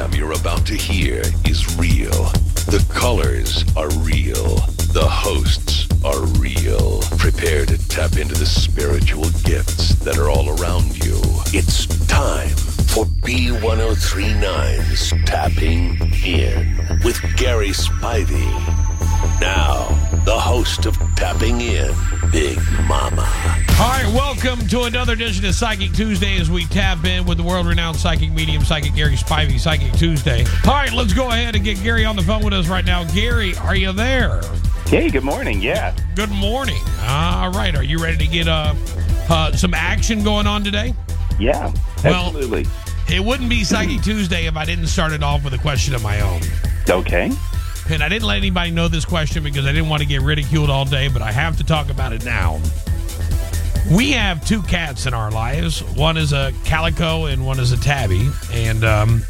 Program 0.00 0.18
you're 0.18 0.32
about 0.38 0.64
to 0.66 0.74
hear 0.74 1.20
is 1.46 1.76
real. 1.76 2.30
The 2.70 2.84
colors 2.88 3.64
are 3.76 3.90
real. 3.98 4.56
The 4.92 5.06
hosts 5.06 5.86
are 6.04 6.24
real. 6.38 7.02
Prepare 7.18 7.66
to 7.66 7.76
tap 7.88 8.16
into 8.16 8.34
the 8.34 8.46
spiritual 8.46 9.28
gifts 9.44 9.94
that 9.96 10.16
are 10.18 10.30
all 10.30 10.48
around 10.60 11.04
you. 11.04 11.20
It's 11.52 11.86
time 12.06 12.56
for 12.88 13.04
B1039's 13.24 15.12
Tapping 15.26 15.98
In 16.24 17.00
with 17.04 17.20
Gary 17.36 17.70
Spivey. 17.70 18.50
Now, 19.40 20.09
the 20.24 20.38
host 20.38 20.86
of 20.86 20.96
Tapping 21.16 21.60
In, 21.60 21.92
Big 22.30 22.58
Mama. 22.86 23.22
All 23.80 23.88
right, 23.88 24.06
welcome 24.14 24.58
to 24.68 24.82
another 24.82 25.14
edition 25.14 25.44
of 25.46 25.54
Psychic 25.54 25.92
Tuesday 25.92 26.38
as 26.38 26.50
we 26.50 26.66
tap 26.66 27.04
in 27.04 27.24
with 27.24 27.38
the 27.38 27.42
world 27.42 27.66
renowned 27.66 27.96
psychic 27.96 28.30
medium, 28.30 28.62
Psychic 28.62 28.94
Gary 28.94 29.16
Spivey, 29.16 29.58
Psychic 29.58 29.92
Tuesday. 29.94 30.44
All 30.66 30.72
right, 30.74 30.92
let's 30.92 31.14
go 31.14 31.28
ahead 31.28 31.56
and 31.56 31.64
get 31.64 31.82
Gary 31.82 32.04
on 32.04 32.16
the 32.16 32.22
phone 32.22 32.44
with 32.44 32.52
us 32.52 32.68
right 32.68 32.84
now. 32.84 33.04
Gary, 33.12 33.56
are 33.58 33.74
you 33.74 33.92
there? 33.92 34.40
Hey, 34.86 35.08
good 35.08 35.24
morning. 35.24 35.60
Yeah. 35.62 35.94
Good 36.14 36.30
morning. 36.30 36.82
All 37.02 37.50
right, 37.52 37.74
are 37.74 37.82
you 37.84 37.98
ready 38.02 38.18
to 38.18 38.26
get 38.26 38.46
uh, 38.48 38.74
uh, 39.28 39.52
some 39.52 39.72
action 39.74 40.22
going 40.22 40.46
on 40.46 40.62
today? 40.62 40.94
Yeah. 41.38 41.72
Well- 42.04 42.26
Absolutely. 42.26 42.66
It 43.12 43.24
wouldn't 43.24 43.48
be 43.50 43.64
Psychic 43.64 44.02
Tuesday 44.02 44.46
if 44.46 44.56
I 44.56 44.64
didn't 44.64 44.86
start 44.86 45.10
it 45.12 45.22
off 45.24 45.42
with 45.42 45.52
a 45.54 45.58
question 45.58 45.96
of 45.96 46.02
my 46.02 46.20
own. 46.20 46.40
Okay. 46.88 47.32
And 47.90 48.02
I 48.04 48.08
didn't 48.08 48.26
let 48.26 48.36
anybody 48.36 48.70
know 48.70 48.88
this 48.88 49.04
question 49.04 49.42
because 49.42 49.66
I 49.66 49.72
didn't 49.72 49.88
want 49.88 50.00
to 50.02 50.08
get 50.08 50.22
ridiculed 50.22 50.70
all 50.70 50.84
day, 50.84 51.08
but 51.08 51.22
I 51.22 51.32
have 51.32 51.56
to 51.56 51.64
talk 51.64 51.90
about 51.90 52.12
it 52.12 52.24
now. 52.24 52.60
We 53.90 54.12
have 54.12 54.44
two 54.46 54.62
cats 54.62 55.06
in 55.06 55.14
our 55.14 55.30
lives. 55.30 55.82
One 55.82 56.16
is 56.16 56.32
a 56.32 56.52
calico 56.64 57.26
and 57.26 57.44
one 57.44 57.58
is 57.58 57.72
a 57.72 57.80
tabby. 57.80 58.30
And 58.52 58.84
um, 58.84 59.24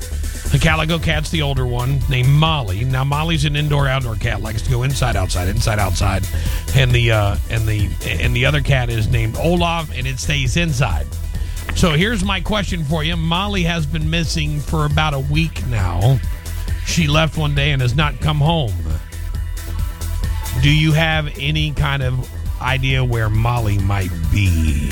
the 0.51 0.59
calico 0.61 0.99
cat's 0.99 1.31
the 1.31 1.41
older 1.41 1.65
one, 1.65 2.01
named 2.11 2.29
Molly. 2.29 2.85
Now 2.85 3.05
Molly's 3.05 3.45
an 3.45 3.57
indoor-outdoor 3.57 4.17
cat, 4.17 4.43
likes 4.43 4.61
to 4.63 4.71
go 4.71 4.83
inside, 4.83 5.17
outside, 5.17 5.49
inside, 5.49 5.79
outside. 5.79 6.27
And 6.75 6.91
the 6.91 7.13
uh, 7.13 7.37
and 7.49 7.67
the 7.67 7.89
and 8.07 8.35
the 8.35 8.45
other 8.45 8.61
cat 8.61 8.91
is 8.91 9.09
named 9.09 9.37
Olaf, 9.37 9.91
and 9.97 10.07
it 10.07 10.19
stays 10.19 10.57
inside. 10.57 11.07
So 11.77 11.93
here's 11.93 12.25
my 12.25 12.41
question 12.41 12.85
for 12.85 13.05
you. 13.05 13.17
Molly 13.17 13.63
has 13.63 13.87
been 13.87 14.11
missing 14.11 14.61
for 14.61 14.87
about 14.87 15.15
a 15.15 15.21
week 15.21 15.65
now. 15.69 16.19
She 16.87 17.07
left 17.07 17.37
one 17.37 17.55
day 17.55 17.73
and 17.73 17.81
has 17.83 17.95
not 17.95 18.21
come 18.21 18.39
home. 18.39 18.73
Do 20.63 20.75
you 20.75 20.93
have 20.93 21.33
any 21.39 21.73
kind 21.73 22.03
of 22.03 22.29
idea 22.61 23.05
where 23.05 23.31
Molly 23.31 23.79
might 23.79 24.11
be? 24.31 24.91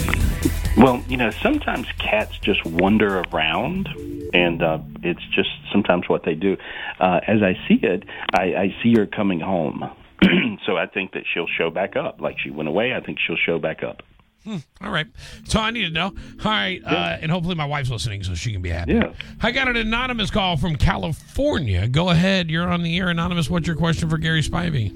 Well, 0.76 1.02
you 1.08 1.16
know, 1.16 1.30
sometimes 1.42 1.86
cats 1.98 2.38
just 2.38 2.64
wander 2.64 3.22
around, 3.32 3.88
and 4.32 4.62
uh, 4.62 4.78
it's 5.02 5.24
just 5.34 5.50
sometimes 5.72 6.08
what 6.08 6.24
they 6.24 6.34
do. 6.34 6.56
Uh, 7.00 7.20
as 7.26 7.42
I 7.42 7.58
see 7.66 7.80
it, 7.82 8.04
I, 8.32 8.42
I 8.54 8.76
see 8.82 8.94
her 8.96 9.06
coming 9.06 9.40
home. 9.40 9.90
so 10.66 10.76
I 10.76 10.86
think 10.86 11.12
that 11.12 11.24
she'll 11.32 11.48
show 11.48 11.70
back 11.70 11.96
up. 11.96 12.20
Like 12.20 12.38
she 12.38 12.50
went 12.50 12.68
away, 12.68 12.94
I 12.94 13.00
think 13.00 13.18
she'll 13.18 13.36
show 13.36 13.58
back 13.58 13.82
up. 13.82 14.02
All 14.46 14.90
right. 14.90 15.06
So 15.44 15.60
I 15.60 15.70
need 15.70 15.82
to 15.82 15.90
know. 15.90 16.06
All 16.06 16.50
right. 16.50 16.80
Uh, 16.84 17.18
and 17.20 17.30
hopefully 17.30 17.54
my 17.54 17.66
wife's 17.66 17.90
listening 17.90 18.22
so 18.22 18.34
she 18.34 18.52
can 18.52 18.62
be 18.62 18.70
happy. 18.70 18.94
Yeah. 18.94 19.12
I 19.42 19.50
got 19.50 19.68
an 19.68 19.76
anonymous 19.76 20.30
call 20.30 20.56
from 20.56 20.76
California. 20.76 21.88
Go 21.88 22.10
ahead. 22.10 22.50
You're 22.50 22.68
on 22.68 22.82
the 22.82 22.98
air, 22.98 23.08
Anonymous. 23.08 23.50
What's 23.50 23.66
your 23.66 23.76
question 23.76 24.08
for 24.08 24.18
Gary 24.18 24.42
Spivey? 24.42 24.94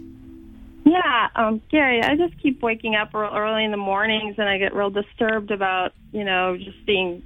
Yeah, 0.84 1.28
um, 1.36 1.62
Gary, 1.70 2.02
I 2.02 2.16
just 2.16 2.36
keep 2.42 2.60
waking 2.60 2.96
up 2.96 3.14
real 3.14 3.30
early 3.32 3.64
in 3.64 3.70
the 3.70 3.76
mornings, 3.76 4.34
and 4.38 4.48
I 4.48 4.58
get 4.58 4.74
real 4.74 4.90
disturbed 4.90 5.52
about, 5.52 5.92
you 6.10 6.24
know, 6.24 6.56
just 6.56 6.84
being 6.86 7.22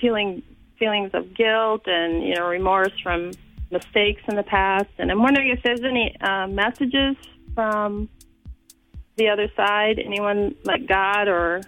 feeling 0.00 0.42
feelings 0.78 1.10
of 1.12 1.34
guilt 1.34 1.82
and 1.86 2.26
you 2.26 2.34
know 2.34 2.48
remorse 2.48 2.92
from 3.02 3.32
mistakes 3.70 4.22
in 4.28 4.36
the 4.36 4.42
past. 4.42 4.88
And 4.98 5.10
I'm 5.10 5.22
wondering 5.22 5.50
if 5.50 5.62
there's 5.62 5.82
any 5.82 6.16
uh, 6.20 6.46
messages 6.48 7.16
from 7.54 8.08
the 9.20 9.28
other 9.28 9.48
side, 9.54 9.98
anyone 9.98 10.54
like 10.64 10.86
God 10.86 11.28
or 11.28 11.60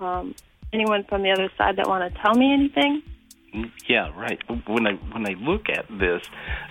um, 0.00 0.34
anyone 0.72 1.04
from 1.04 1.22
the 1.22 1.30
other 1.30 1.48
side 1.56 1.76
that 1.76 1.86
want 1.86 2.12
to 2.12 2.20
tell 2.20 2.34
me 2.34 2.52
anything. 2.52 3.02
Yeah, 3.86 4.10
right. 4.14 4.38
When 4.66 4.86
I 4.86 4.92
when 4.92 5.26
I 5.26 5.32
look 5.40 5.70
at 5.70 5.86
this, 5.88 6.22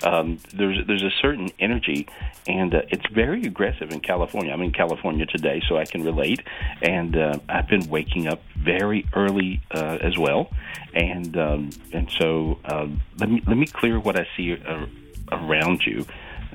um, 0.04 0.38
there's 0.54 0.86
there's 0.86 1.02
a 1.02 1.10
certain 1.22 1.50
energy, 1.60 2.08
and 2.46 2.76
uh, 2.76 2.82
it's 2.90 3.06
very 3.12 3.42
aggressive 3.44 3.92
in 3.92 4.00
California. 4.00 4.54
I'm 4.54 4.62
in 4.62 4.74
California 4.74 5.26
today, 5.26 5.64
so 5.68 5.78
I 5.78 5.86
can 5.86 6.04
relate. 6.04 6.42
And 6.84 7.18
uh, 7.18 7.40
I've 7.50 7.68
been 7.68 7.90
waking 7.90 8.28
up 8.28 8.42
very 8.56 9.08
early 9.16 9.60
uh, 9.74 9.98
as 10.02 10.20
well, 10.20 10.52
and 10.94 11.36
um, 11.36 11.70
and 11.94 12.12
so 12.12 12.60
um, 12.66 13.02
let 13.18 13.30
me 13.30 13.42
let 13.48 13.58
me 13.58 13.66
clear 13.66 14.00
what 14.00 14.20
I 14.20 14.28
see 14.38 14.54
uh, 14.54 14.86
around 15.32 15.82
you. 15.84 16.06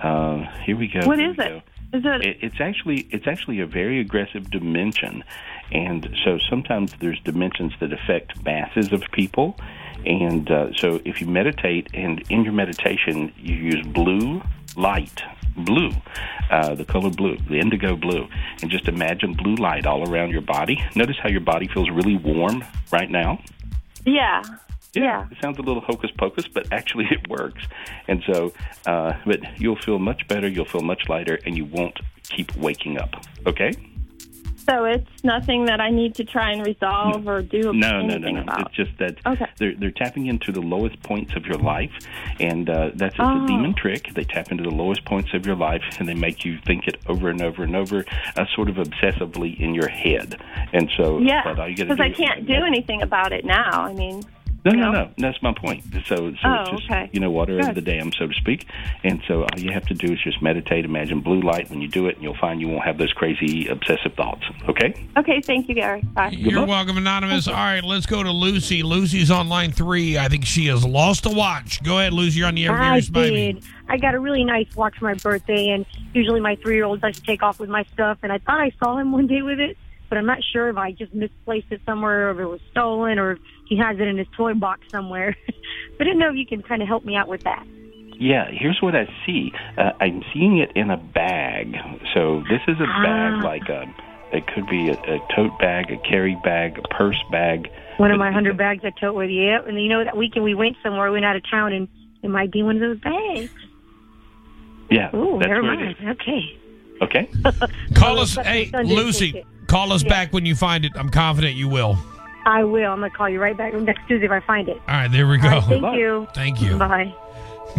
Uh, 0.00 0.46
here 0.64 0.76
we 0.76 0.86
go. 0.86 1.04
What 1.04 1.18
is 1.18 1.32
it? 1.32 1.48
go. 1.48 1.62
Is 1.92 2.03
it? 2.04 2.26
It, 2.26 2.36
it's 2.41 2.60
actually 2.60 3.06
it's 3.10 3.26
actually 3.26 3.60
a 3.60 3.66
very 3.66 4.00
aggressive 4.00 4.50
dimension, 4.50 5.25
and 5.70 6.08
so 6.25 6.38
sometimes 6.48 6.94
there's 7.00 7.20
dimensions 7.20 7.72
that 7.80 7.92
affect 7.92 8.42
masses 8.44 8.92
of 8.92 9.03
people, 9.12 9.56
and 10.06 10.50
uh, 10.50 10.72
so 10.75 11.00
if 11.04 11.20
you 11.20 11.26
meditate 11.26 11.88
and 11.92 12.25
in 12.31 12.44
your 12.44 12.54
meditation 12.54 13.32
you 13.36 13.54
use 13.56 13.86
blue 13.86 14.42
light, 14.75 15.22
blue, 15.56 15.91
uh, 16.50 16.75
the 16.75 16.84
color 16.84 17.10
blue, 17.10 17.36
the 17.48 17.58
indigo 17.58 17.94
blue, 17.94 18.26
and 18.62 18.70
just 18.70 18.88
imagine 18.88 19.34
blue 19.34 19.56
light 19.56 19.84
all 19.84 20.08
around 20.10 20.31
your 20.31 20.41
body. 20.41 20.82
Notice 20.97 21.16
how 21.22 21.28
your 21.28 21.41
body 21.42 21.69
feels 21.69 21.91
really 21.91 22.16
warm 22.16 22.64
right 22.91 23.10
now. 23.10 23.38
yeah. 24.06 24.42
Yeah. 24.94 25.26
It 25.30 25.38
sounds 25.41 25.58
a 25.58 25.62
little 25.62 25.82
hocus 25.82 26.10
pocus, 26.19 26.47
but 26.48 26.72
actually 26.72 27.06
it 27.10 27.28
works. 27.28 27.64
And 28.08 28.22
so, 28.30 28.53
uh, 28.86 29.14
but 29.25 29.41
you'll 29.60 29.80
feel 29.80 29.98
much 29.98 30.26
better, 30.28 30.48
you'll 30.48 30.64
feel 30.66 30.82
much 30.82 31.08
lighter, 31.08 31.38
and 31.47 31.56
you 31.56 31.64
won't 31.64 31.98
keep 32.25 32.54
waking 32.56 32.98
up. 32.98 33.10
Okay? 33.47 33.72
So 34.69 34.84
it's 34.84 35.25
nothing 35.25 35.64
that 35.64 35.81
I 35.81 35.91
need 35.91 36.14
to 36.16 36.25
try 36.25 36.52
and 36.52 36.64
resolve 36.64 37.26
or 37.26 37.42
do 37.42 37.72
No, 37.72 38.00
no, 38.00 38.16
no, 38.16 38.31
no. 38.31 38.42
about. 38.42 38.60
It's 38.69 38.76
just 38.76 38.97
that 38.98 39.16
Okay. 39.26 39.47
they're 39.58 39.75
they're 39.75 39.91
tapping 39.91 40.26
into 40.26 40.52
the 40.52 40.60
lowest 40.60 41.02
points 41.02 41.34
of 41.34 41.44
your 41.47 41.56
life, 41.56 41.91
and 42.38 42.70
uh, 42.70 42.91
that's 42.94 43.16
Oh. 43.19 43.42
a 43.42 43.47
demon 43.48 43.75
trick. 43.75 44.10
They 44.14 44.22
tap 44.22 44.52
into 44.52 44.62
the 44.62 44.70
lowest 44.70 45.04
points 45.04 45.34
of 45.34 45.44
your 45.47 45.56
life, 45.56 45.82
and 45.98 46.08
they 46.08 46.14
make 46.14 46.44
you 46.44 46.58
think 46.64 46.86
it 46.86 46.97
over 47.08 47.28
and 47.28 47.42
over 47.42 47.64
and 47.64 47.75
over, 47.75 48.04
uh, 48.36 48.44
sort 48.54 48.69
of 48.69 48.76
obsessively 48.76 49.58
in 49.58 49.75
your 49.75 49.88
head. 49.88 50.36
And 50.72 50.88
so, 50.97 51.19
Yeah, 51.19 51.42
but 51.42 51.58
all 51.58 51.69
you 51.69 51.75
got 51.75 51.88
to 51.88 51.97
because 51.97 52.00
I 52.00 52.10
can't 52.10 52.47
do 52.47 52.54
anything 52.64 53.02
about 53.02 53.32
it 53.32 53.44
now. 53.44 53.69
I 53.82 53.92
mean, 53.94 54.22
No, 54.64 54.70
no, 54.72 54.92
No? 54.92 54.92
no. 54.92 55.10
That's 55.18 55.42
my 55.42 55.52
point. 55.52 55.82
So, 56.06 56.14
so 56.16 56.26
Oh, 56.44 56.60
it's 56.62 56.70
just 56.70 56.84
okay. 56.84 57.10
you 57.12 57.18
know 57.20 57.30
water 57.30 57.54
over 57.54 57.66
Good. 57.66 57.74
the 57.74 57.80
dam, 57.80 58.12
so 58.12 58.26
to 58.28 58.34
speak. 58.34 58.66
And 59.02 59.20
so 59.26 59.42
all 59.42 59.58
you 59.58 59.72
have 59.72 59.84
to 59.86 59.94
do 59.94 60.12
is 60.12 60.20
just 60.22 60.40
meditate, 60.40 60.84
imagine 60.84 61.20
blue 61.20 61.40
light 61.40 61.69
when 61.70 61.81
you 61.81 61.88
do 61.88 62.06
it, 62.06 62.14
and 62.14 62.22
you'll 62.22 62.37
find 62.37 62.60
you 62.60 62.69
won't 62.69 62.84
have 62.84 62.96
those 62.98 63.12
crazy 63.12 63.66
obsessive 63.69 64.14
thoughts. 64.14 64.42
Okay? 64.69 64.94
okay, 65.16 65.40
thank 65.40 65.69
you, 65.69 65.75
Gary. 65.75 66.02
Bye. 66.14 66.28
You're 66.31 66.60
luck. 66.60 66.69
welcome, 66.69 66.96
Anonymous. 66.96 67.48
All 67.48 67.54
right, 67.54 67.82
let's 67.82 68.06
go 68.06 68.22
to 68.22 68.31
Lucy. 68.31 68.82
Lucy's 68.82 69.31
on 69.31 69.48
line 69.48 69.72
three. 69.72 70.16
I 70.19 70.28
think 70.28 70.44
she 70.44 70.66
has 70.66 70.84
lost 70.84 71.26
a 71.26 71.31
watch. 71.31 71.82
Go 71.82 71.98
ahead, 71.98 72.12
Lucy. 72.12 72.38
You're 72.38 72.48
on 72.48 72.54
the 72.54 72.66
air. 72.66 72.72
I 72.72 73.00
Gary 73.00 73.02
Spivey. 73.02 73.54
did. 73.54 73.64
I 73.88 73.96
got 73.98 74.14
a 74.14 74.20
really 74.20 74.44
nice 74.44 74.75
watch 74.76 74.96
for 74.98 75.06
my 75.06 75.14
birthday, 75.14 75.70
and 75.70 75.84
usually 76.14 76.40
my 76.40 76.54
three-year-old 76.56 77.02
likes 77.02 77.19
to 77.19 77.25
take 77.26 77.42
off 77.42 77.58
with 77.58 77.69
my 77.69 77.84
stuff. 77.92 78.19
And 78.22 78.32
I 78.32 78.38
thought 78.38 78.60
I 78.60 78.70
saw 78.82 78.96
him 78.96 79.10
one 79.12 79.26
day 79.26 79.42
with 79.42 79.58
it, 79.60 79.76
but 80.08 80.19
I'm 80.19 80.26
not 80.26 80.38
sure 80.52 80.69
if 80.69 80.76
I 80.76 80.92
just 80.92 81.12
misplaced 81.12 81.66
it 81.70 81.81
somewhere, 81.84 82.28
or 82.28 82.31
if 82.31 82.38
it 82.38 82.46
was 82.46 82.60
stolen, 82.70 83.19
or 83.19 83.32
if 83.32 83.38
he 83.67 83.76
has 83.79 83.99
it 83.99 84.09
in 84.09 84.19
his 84.19 84.26
toy 84.37 84.55
box 84.55 84.82
somewhere. 84.91 85.37
but 85.47 86.00
I 86.00 86.05
didn't 86.05 86.19
know 86.19 86.31
if 86.31 86.37
you 86.37 86.47
can 86.47 86.62
kind 86.62 86.82
of 86.82 86.88
help 86.88 87.05
me 87.05 87.17
out 87.17 87.29
with 87.29 87.43
that. 87.44 87.64
Yeah, 88.19 88.49
here's 88.53 88.81
what 88.81 88.94
I 88.94 89.06
see. 89.26 89.53
Uh, 89.76 89.93
I'm 90.00 90.23
seeing 90.32 90.59
it 90.59 90.70
in 90.76 90.91
a 90.91 90.97
bag. 90.97 91.75
So 92.14 92.43
this 92.49 92.61
is 92.69 92.76
a 92.81 92.87
bag 92.87 93.32
Ah. 93.38 93.41
like 93.44 93.69
a. 93.69 93.85
It 94.32 94.47
could 94.47 94.67
be 94.69 94.88
a, 94.88 94.93
a 94.94 95.19
tote 95.37 95.59
bag, 95.59 95.91
a 95.91 95.99
carry 96.09 96.38
bag, 96.43 96.79
a 96.79 96.88
purse 96.94 97.19
bag. 97.31 97.69
One 97.99 98.11
of 98.11 98.19
my 98.19 98.31
hundred 98.32 98.56
bags 98.56 98.82
I 98.85 98.91
tote 98.99 99.14
with 99.14 99.29
you. 99.31 99.43
Yep. 99.44 99.67
And 99.69 99.81
you 99.82 99.88
know 99.88 100.05
that 100.05 100.17
weekend 100.17 100.44
we 100.44 100.55
went 100.55 100.76
somewhere, 100.82 101.06
we 101.09 101.12
went 101.14 101.25
out 101.25 101.37
of 101.37 101.43
town, 101.50 101.73
and 101.73 101.88
it 102.23 102.29
might 102.31 102.50
be 102.53 102.62
one 102.62 102.76
of 102.76 102.81
those 102.81 103.00
bags. 103.00 103.50
Yeah, 104.91 105.14
Ooh, 105.17 105.38
that's 105.38 105.49
never 105.49 105.62
mind. 105.62 105.97
Okay. 106.03 106.59
Okay. 107.00 107.29
Call 107.94 108.14
Well, 108.14 108.23
us, 108.23 108.37
hey, 108.37 108.70
my 108.73 108.79
son 108.81 108.87
did 108.87 108.94
Lucy, 108.97 109.44
call 109.67 109.93
us 109.93 110.03
Yeah. 110.03 110.09
back 110.11 110.32
when 110.32 110.47
you 110.47 110.55
find 110.55 110.85
it. 110.85 110.93
I'm 110.97 111.09
confident 111.09 111.55
you 111.56 111.69
will. 111.69 111.99
I 112.44 112.64
will. 112.64 112.90
I'm 112.90 113.00
gonna 113.00 113.10
call 113.10 113.28
you 113.28 113.40
right 113.40 113.56
back 113.56 113.74
next 113.74 114.06
Tuesday 114.08 114.26
if 114.26 114.32
I 114.32 114.40
find 114.40 114.68
it. 114.68 114.80
All 114.88 114.94
right, 114.94 115.08
there 115.08 115.26
we 115.26 115.38
go. 115.38 115.48
Right, 115.48 115.62
thank 115.64 115.82
luck. 115.82 115.96
you. 115.96 116.28
Thank 116.34 116.60
you. 116.60 116.76
Bye. 116.76 117.14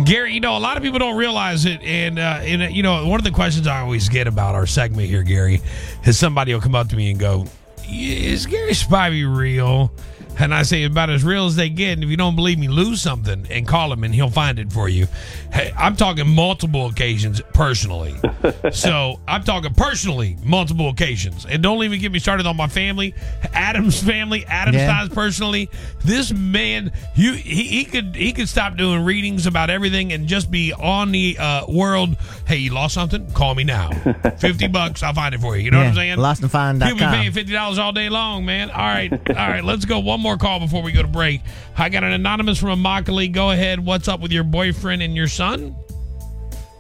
Gary, 0.06 0.34
you 0.34 0.40
know, 0.40 0.58
a 0.58 0.60
lot 0.60 0.76
of 0.76 0.82
people 0.82 0.98
don't 0.98 1.18
realize 1.18 1.66
it. 1.66 1.82
And, 1.84 2.18
uh, 2.18 2.40
and 2.42 2.64
uh, 2.64 2.66
you 2.66 2.82
know, 2.82 3.08
one 3.08 3.20
of 3.20 3.24
the 3.24 3.32
questions 3.32 3.68
I 3.68 3.82
always 3.82 4.10
get 4.10 4.28
about 4.28 4.56
our 4.56 4.66
segment 4.66 5.08
here, 5.08 5.22
Gary, 5.22 5.62
is 6.04 6.18
somebody 6.18 6.52
will 6.54 6.62
come 6.62 6.74
up 6.74 6.90
to 6.90 6.96
me 6.96 7.12
and 7.12 7.20
go, 7.20 7.46
Is 7.88 8.48
Gary 8.48 8.72
Spivey 8.72 9.24
real? 9.38 9.92
And 10.40 10.54
I 10.54 10.64
say, 10.64 10.84
about 10.84 11.10
as 11.10 11.24
real 11.24 11.46
as 11.46 11.56
they 11.56 11.70
get. 11.70 11.94
And 11.94 12.04
if 12.04 12.10
you 12.10 12.18
don't 12.18 12.36
believe 12.36 12.58
me, 12.60 12.68
lose 12.68 13.02
something 13.02 13.46
and 13.50 13.68
call 13.68 13.92
him 13.94 14.04
and 14.04 14.14
he'll 14.14 14.30
find 14.30 14.60
it 14.60 14.72
for 14.72 14.90
you. 14.90 15.08
Hey, 15.52 15.72
I'm 15.78 15.96
talking 15.96 16.28
multiple 16.28 16.88
occasions 16.88 17.42
personally. 17.54 18.16
so 18.72 19.20
I'm 19.28 19.44
talking 19.44 19.74
personally 19.74 20.38
multiple 20.44 20.90
occasions. 20.90 21.46
And 21.46 21.62
don't 21.62 21.84
even 21.84 22.00
get 22.00 22.12
me 22.12 22.20
started 22.20 22.46
on 22.48 22.58
my 22.58 22.68
family, 22.68 23.14
Adam's 23.54 24.02
family, 24.02 24.46
Adam's 24.48 24.78
Yeah. 24.78 24.88
ties 24.88 25.10
personally. 25.10 25.70
This 26.04 26.34
man, 26.34 26.92
you 27.16 27.34
he, 27.34 27.64
he 27.64 27.86
could 27.86 28.16
he 28.16 28.34
could 28.34 28.50
stop 28.50 28.76
doing 28.76 29.04
readings 29.04 29.46
about 29.46 29.70
everything 29.70 30.12
and 30.14 30.28
just 30.28 30.50
be 30.50 30.74
on 30.74 31.12
the 31.12 31.38
uh, 31.40 31.66
world. 31.68 32.18
Hey, 32.48 32.58
you 32.58 32.72
lost 32.74 32.96
something? 32.96 33.32
Call 33.34 33.54
me 33.56 33.64
now. 33.64 33.92
Fifty 34.40 34.68
bucks, 34.68 35.04
I'll 35.04 35.14
find 35.14 35.36
it 35.36 35.42
for 35.42 35.56
you. 35.56 35.64
You 35.64 35.72
know 35.72 35.78
what 35.78 35.88
I'm 35.88 35.96
saying? 35.96 36.18
lostandfind.com. 36.18 36.82
He'll 36.88 36.96
be 36.96 37.02
paying 37.06 37.32
fifty 37.32 37.54
dollars 37.54 37.78
all 37.78 37.92
day 37.92 38.10
long, 38.10 38.46
man. 38.46 38.72
All 38.72 38.78
right, 38.78 39.12
all 39.30 39.36
right. 39.36 39.64
Let's 39.64 39.86
go 39.86 40.00
one 40.00 40.23
more 40.24 40.38
call 40.38 40.60
before 40.60 40.82
we 40.82 40.92
go 40.92 41.02
to 41.02 41.08
break. 41.08 41.42
I 41.78 41.90
got 41.90 42.04
an 42.04 42.14
anonymous 42.14 42.60
from 42.60 42.82
Immokalee. 42.82 43.32
Go 43.32 43.52
ahead. 43.52 43.86
What's 43.86 44.08
up 44.08 44.22
with 44.22 44.32
your 44.32 44.44
boyfriend 44.44 45.04
and 45.04 45.16
your 45.16 45.28
son? 45.28 45.76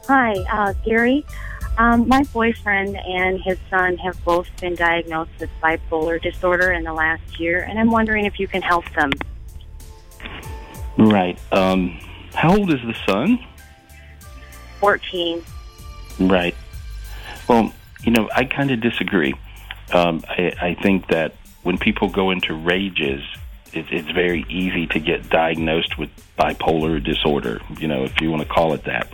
Hi, 0.07 0.33
uh, 0.51 0.73
Gary. 0.85 1.25
Um, 1.77 2.07
my 2.07 2.23
boyfriend 2.33 2.95
and 2.97 3.41
his 3.41 3.57
son 3.69 3.97
have 3.97 4.23
both 4.23 4.47
been 4.61 4.75
diagnosed 4.75 5.31
with 5.39 5.49
bipolar 5.61 6.21
disorder 6.21 6.71
in 6.71 6.83
the 6.83 6.93
last 6.93 7.39
year, 7.39 7.63
and 7.63 7.79
I'm 7.79 7.91
wondering 7.91 8.25
if 8.25 8.39
you 8.39 8.47
can 8.47 8.61
help 8.61 8.85
them. 8.93 9.11
Right. 10.97 11.39
Um, 11.51 11.99
how 12.33 12.55
old 12.55 12.71
is 12.71 12.81
the 12.81 12.95
son? 13.07 13.39
14. 14.79 15.43
Right. 16.19 16.55
Well, 17.47 17.73
you 18.03 18.11
know, 18.11 18.29
I 18.35 18.45
kind 18.45 18.71
of 18.71 18.79
disagree. 18.79 19.33
Um, 19.91 20.23
I, 20.27 20.53
I 20.61 20.73
think 20.75 21.07
that 21.07 21.35
when 21.63 21.77
people 21.77 22.09
go 22.09 22.31
into 22.31 22.53
rages, 22.53 23.23
it, 23.73 23.85
it's 23.91 24.11
very 24.11 24.45
easy 24.49 24.87
to 24.87 24.99
get 24.99 25.29
diagnosed 25.29 25.97
with 25.97 26.09
bipolar 26.37 27.03
disorder. 27.03 27.61
You 27.79 27.87
know, 27.87 28.03
if 28.03 28.21
you 28.21 28.29
want 28.29 28.43
to 28.43 28.49
call 28.49 28.73
it 28.73 28.83
that. 28.85 29.11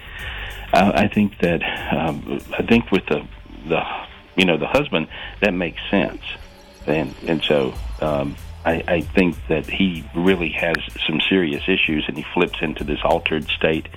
Uh, 0.74 0.92
I 0.94 1.08
think 1.08 1.40
that 1.40 1.64
um, 1.94 2.42
I 2.58 2.64
think 2.64 2.92
with 2.92 3.06
the 3.08 3.26
the 3.68 3.82
you 4.36 4.46
know 4.46 4.58
the 4.58 4.68
husband 4.68 5.08
that 5.42 5.54
makes 5.54 5.82
sense, 5.90 6.22
and 6.86 7.16
and 7.26 7.44
so 7.44 7.74
um, 8.02 8.36
I, 8.66 8.84
I 8.88 9.02
think 9.02 9.36
that 9.48 9.66
he 9.66 10.04
really 10.16 10.50
has 10.50 10.76
some 11.08 11.22
serious 11.28 11.64
issues, 11.68 12.06
and 12.08 12.18
he 12.18 12.26
flips 12.34 12.60
into 12.62 12.84
this 12.84 13.00
altered 13.04 13.48
state, 13.48 13.88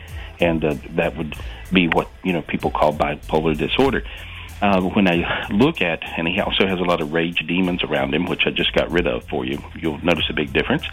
and 0.41 0.65
uh, 0.65 0.77
that 0.91 1.17
would 1.17 1.35
be 1.73 1.89
what 1.89 2.09
you 2.23 2.33
know 2.33 2.43
people 2.43 2.71
call 2.71 2.95
bipolar 2.95 3.57
disorder. 3.57 4.03
Uh, 4.63 4.81
when 4.81 5.09
I 5.09 5.47
look 5.51 5.83
at, 5.83 6.01
and 6.17 6.29
he 6.29 6.39
also 6.41 6.69
has 6.69 6.79
a 6.79 6.85
lot 6.85 7.01
of 7.01 7.13
rage 7.13 7.45
demons 7.49 7.83
around 7.83 8.15
him, 8.15 8.27
which 8.27 8.43
I 8.47 8.51
just 8.51 8.73
got 8.73 8.89
rid 8.93 9.09
of 9.09 9.25
for 9.25 9.45
you. 9.45 9.59
You'll 9.75 9.99
notice 10.05 10.25
a 10.31 10.33
big 10.35 10.53
difference. 10.53 10.85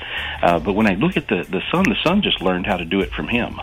Uh, 0.41 0.57
but 0.57 0.73
when 0.73 0.87
I 0.87 0.95
look 0.95 1.15
at 1.17 1.27
the 1.27 1.45
the 1.49 1.61
son, 1.71 1.83
the 1.83 1.95
son 2.03 2.23
just 2.23 2.41
learned 2.41 2.65
how 2.65 2.77
to 2.77 2.85
do 2.85 2.99
it 3.01 3.11
from 3.11 3.27
him, 3.27 3.59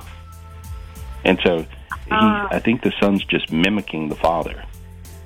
and 1.25 1.38
so 1.44 1.58
he, 1.58 1.67
Ah. 2.12 2.47
I 2.53 2.61
think 2.61 2.82
the 2.82 2.93
son's 3.00 3.25
just 3.25 3.50
mimicking 3.50 4.08
the 4.08 4.14
father, 4.14 4.62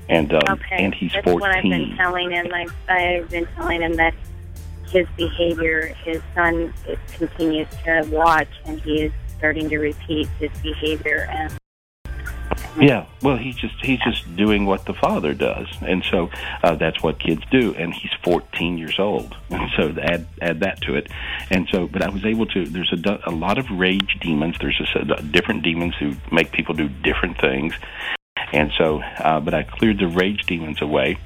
and 0.08 0.32
um, 0.32 0.40
Okay. 0.48 0.82
and 0.84 0.94
he's 0.94 1.12
That's 1.12 1.24
fourteen. 1.24 1.40
what 1.40 1.56
I've 1.56 1.62
been 1.62 1.96
telling 1.98 2.30
him. 2.30 2.46
I, 2.54 2.66
I've 2.88 3.28
been 3.28 3.46
telling 3.56 3.82
him 3.82 3.92
that 3.96 4.14
his 4.90 5.06
behavior, 5.14 5.94
his 6.04 6.22
son 6.34 6.72
continues 7.18 7.68
to 7.84 8.08
watch, 8.10 8.48
and 8.64 8.80
he 8.80 9.02
is 9.02 9.12
starting 9.36 9.68
to 9.68 9.78
repeat 9.78 10.26
his 10.38 10.50
behavior. 10.62 11.28
And 11.30 11.52
Yeah, 12.78 13.06
well, 13.20 13.36
he's 13.36 13.56
just 13.56 13.74
he's 13.82 13.98
just 14.00 14.36
doing 14.36 14.64
what 14.64 14.84
the 14.84 14.94
father 14.94 15.34
does, 15.34 15.66
and 15.80 16.04
so 16.04 16.30
uh, 16.62 16.76
that's 16.76 17.02
what 17.02 17.18
kids 17.18 17.42
do. 17.50 17.74
And 17.74 17.92
he's 17.92 18.12
14 18.22 18.78
years 18.78 18.98
old, 18.98 19.36
and 19.50 19.70
so 19.76 19.94
add 20.00 20.26
add 20.40 20.60
that 20.60 20.80
to 20.82 20.94
it. 20.94 21.10
And 21.50 21.68
so, 21.72 21.88
but 21.88 22.02
I 22.02 22.08
was 22.08 22.24
able 22.24 22.46
to. 22.46 22.64
There's 22.64 22.92
a, 22.92 23.20
a 23.26 23.32
lot 23.32 23.58
of 23.58 23.68
rage 23.70 24.18
demons. 24.20 24.56
There's 24.60 24.78
just 24.78 24.94
a, 24.94 25.22
different 25.22 25.62
demons 25.62 25.94
who 25.98 26.14
make 26.30 26.52
people 26.52 26.74
do 26.74 26.88
different 26.88 27.40
things. 27.40 27.74
And 28.52 28.72
so, 28.78 29.00
uh, 29.00 29.40
but 29.40 29.52
I 29.52 29.64
cleared 29.64 29.98
the 29.98 30.08
rage 30.08 30.46
demons 30.46 30.80
away. 30.80 31.18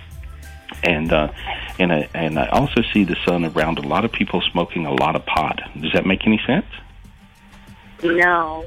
And 0.83 1.13
uh, 1.13 1.31
and 1.79 1.93
I 1.93 2.09
and 2.15 2.39
I 2.39 2.49
also 2.49 2.83
see 2.93 3.05
the 3.05 3.17
son 3.25 3.45
around 3.45 3.79
a 3.79 3.87
lot 3.87 4.05
of 4.05 4.13
people 4.13 4.41
smoking 4.51 4.87
a 4.87 4.93
lot 4.93 5.15
of 5.15 5.25
pot. 5.27 5.61
Does 5.79 5.93
that 5.93 6.07
make 6.07 6.27
any 6.27 6.41
sense? 6.47 6.67
no, 8.03 8.67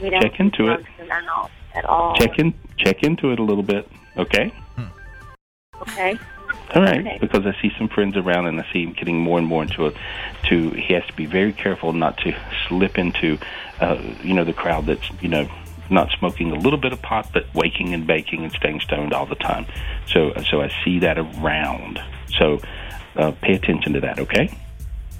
we 0.00 0.10
don't 0.10 0.22
Check 0.22 0.40
into 0.40 0.72
it. 0.72 0.84
Drugs 1.80 1.84
in 1.84 1.84
the 1.84 1.84
house 1.84 1.84
at 1.84 1.84
all. 1.84 2.16
Check 2.16 2.38
in 2.38 2.54
check 2.78 3.02
into 3.02 3.32
it 3.32 3.38
a 3.38 3.42
little 3.42 3.62
bit, 3.62 3.88
okay? 4.16 4.52
Okay. 5.82 6.18
All 6.74 6.82
right, 6.82 7.00
Okay. 7.00 7.18
because 7.20 7.46
I 7.46 7.54
see 7.62 7.70
some 7.78 7.88
friends 7.88 8.16
around, 8.16 8.46
and 8.46 8.60
I 8.60 8.66
see 8.72 8.82
him 8.82 8.92
getting 8.92 9.20
more 9.20 9.38
and 9.38 9.46
more 9.46 9.62
into 9.62 9.86
it. 9.86 9.96
To 10.48 10.70
he 10.70 10.94
has 10.94 11.06
to 11.06 11.12
be 11.12 11.26
very 11.26 11.52
careful 11.52 11.92
not 11.92 12.16
to 12.18 12.34
slip 12.66 12.98
into, 12.98 13.38
uh, 13.80 13.98
you 14.22 14.34
know, 14.34 14.44
the 14.44 14.52
crowd 14.52 14.86
that's 14.86 15.08
you 15.20 15.28
know 15.28 15.48
not 15.88 16.10
smoking 16.18 16.50
a 16.50 16.56
little 16.56 16.78
bit 16.78 16.92
of 16.92 17.00
pot, 17.00 17.30
but 17.32 17.46
waking 17.54 17.94
and 17.94 18.06
baking 18.06 18.42
and 18.42 18.52
staying 18.52 18.80
stoned 18.80 19.12
all 19.12 19.26
the 19.26 19.36
time. 19.36 19.66
So 20.06 20.32
so 20.50 20.60
I 20.60 20.72
see 20.84 20.98
that 21.00 21.18
around. 21.18 22.00
So 22.38 22.60
uh, 23.14 23.30
pay 23.40 23.54
attention 23.54 23.92
to 23.92 24.00
that, 24.00 24.18
okay? 24.18 24.50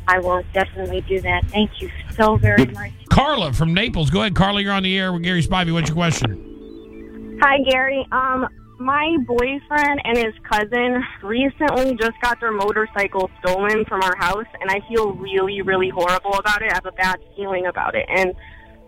I 0.08 0.18
will 0.18 0.42
definitely 0.52 1.00
do 1.02 1.20
that. 1.20 1.44
Thank 1.46 1.80
you 1.80 1.90
so 2.12 2.36
very 2.36 2.66
much. 2.66 2.92
Carla 3.16 3.50
from 3.54 3.72
Naples. 3.72 4.10
Go 4.10 4.20
ahead, 4.20 4.34
Carla. 4.34 4.60
You're 4.60 4.74
on 4.74 4.82
the 4.82 4.98
air 4.98 5.10
with 5.10 5.22
Gary 5.22 5.42
Spivey. 5.42 5.72
What's 5.72 5.88
your 5.88 5.94
question? 5.94 7.38
Hi, 7.40 7.56
Gary. 7.62 8.06
Um, 8.12 8.46
my 8.78 9.16
boyfriend 9.26 10.02
and 10.04 10.18
his 10.18 10.34
cousin 10.44 11.02
recently 11.22 11.96
just 11.96 12.12
got 12.20 12.38
their 12.40 12.52
motorcycle 12.52 13.30
stolen 13.40 13.86
from 13.86 14.02
our 14.02 14.14
house, 14.18 14.44
and 14.60 14.70
I 14.70 14.80
feel 14.86 15.14
really, 15.14 15.62
really 15.62 15.88
horrible 15.88 16.34
about 16.34 16.60
it. 16.60 16.70
I 16.70 16.74
have 16.74 16.84
a 16.84 16.92
bad 16.92 17.18
feeling 17.34 17.64
about 17.64 17.94
it, 17.94 18.04
and 18.06 18.34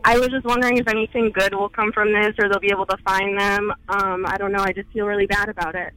I 0.05 0.19
was 0.19 0.29
just 0.29 0.45
wondering 0.45 0.77
if 0.77 0.87
anything 0.89 1.31
good 1.33 1.55
will 1.55 1.71
come 1.71 1.91
from 1.91 2.13
this, 2.13 2.35
or 2.39 2.51
they'll 2.51 2.61
be 2.61 2.71
able 2.71 2.85
to 2.85 2.99
find 2.99 3.41
them. 3.41 3.73
Um, 3.89 4.27
I 4.27 4.37
don't 4.37 4.53
know. 4.53 4.63
I 4.63 4.75
just 4.75 4.91
feel 4.93 5.07
really 5.07 5.27
bad 5.27 5.49
about 5.49 5.75
it. 5.75 5.95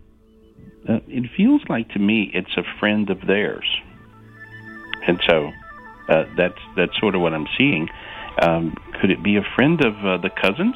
Uh, 0.87 0.99
it 1.09 1.29
feels 1.35 1.61
like 1.67 1.89
to 1.89 1.99
me 1.99 2.31
it's 2.33 2.55
a 2.55 2.63
friend 2.79 3.09
of 3.09 3.27
theirs, 3.27 3.67
and 5.05 5.19
so 5.27 5.51
uh, 6.07 6.23
that's 6.37 6.59
that's 6.77 6.97
sort 6.97 7.15
of 7.15 7.19
what 7.19 7.33
I'm 7.33 7.47
seeing. 7.57 7.89
Um, 8.39 8.75
could 8.99 9.11
it 9.11 9.21
be 9.23 9.37
a 9.37 9.43
friend 9.55 9.83
of 9.83 10.05
uh, 10.05 10.17
the 10.17 10.29
cousins? 10.29 10.75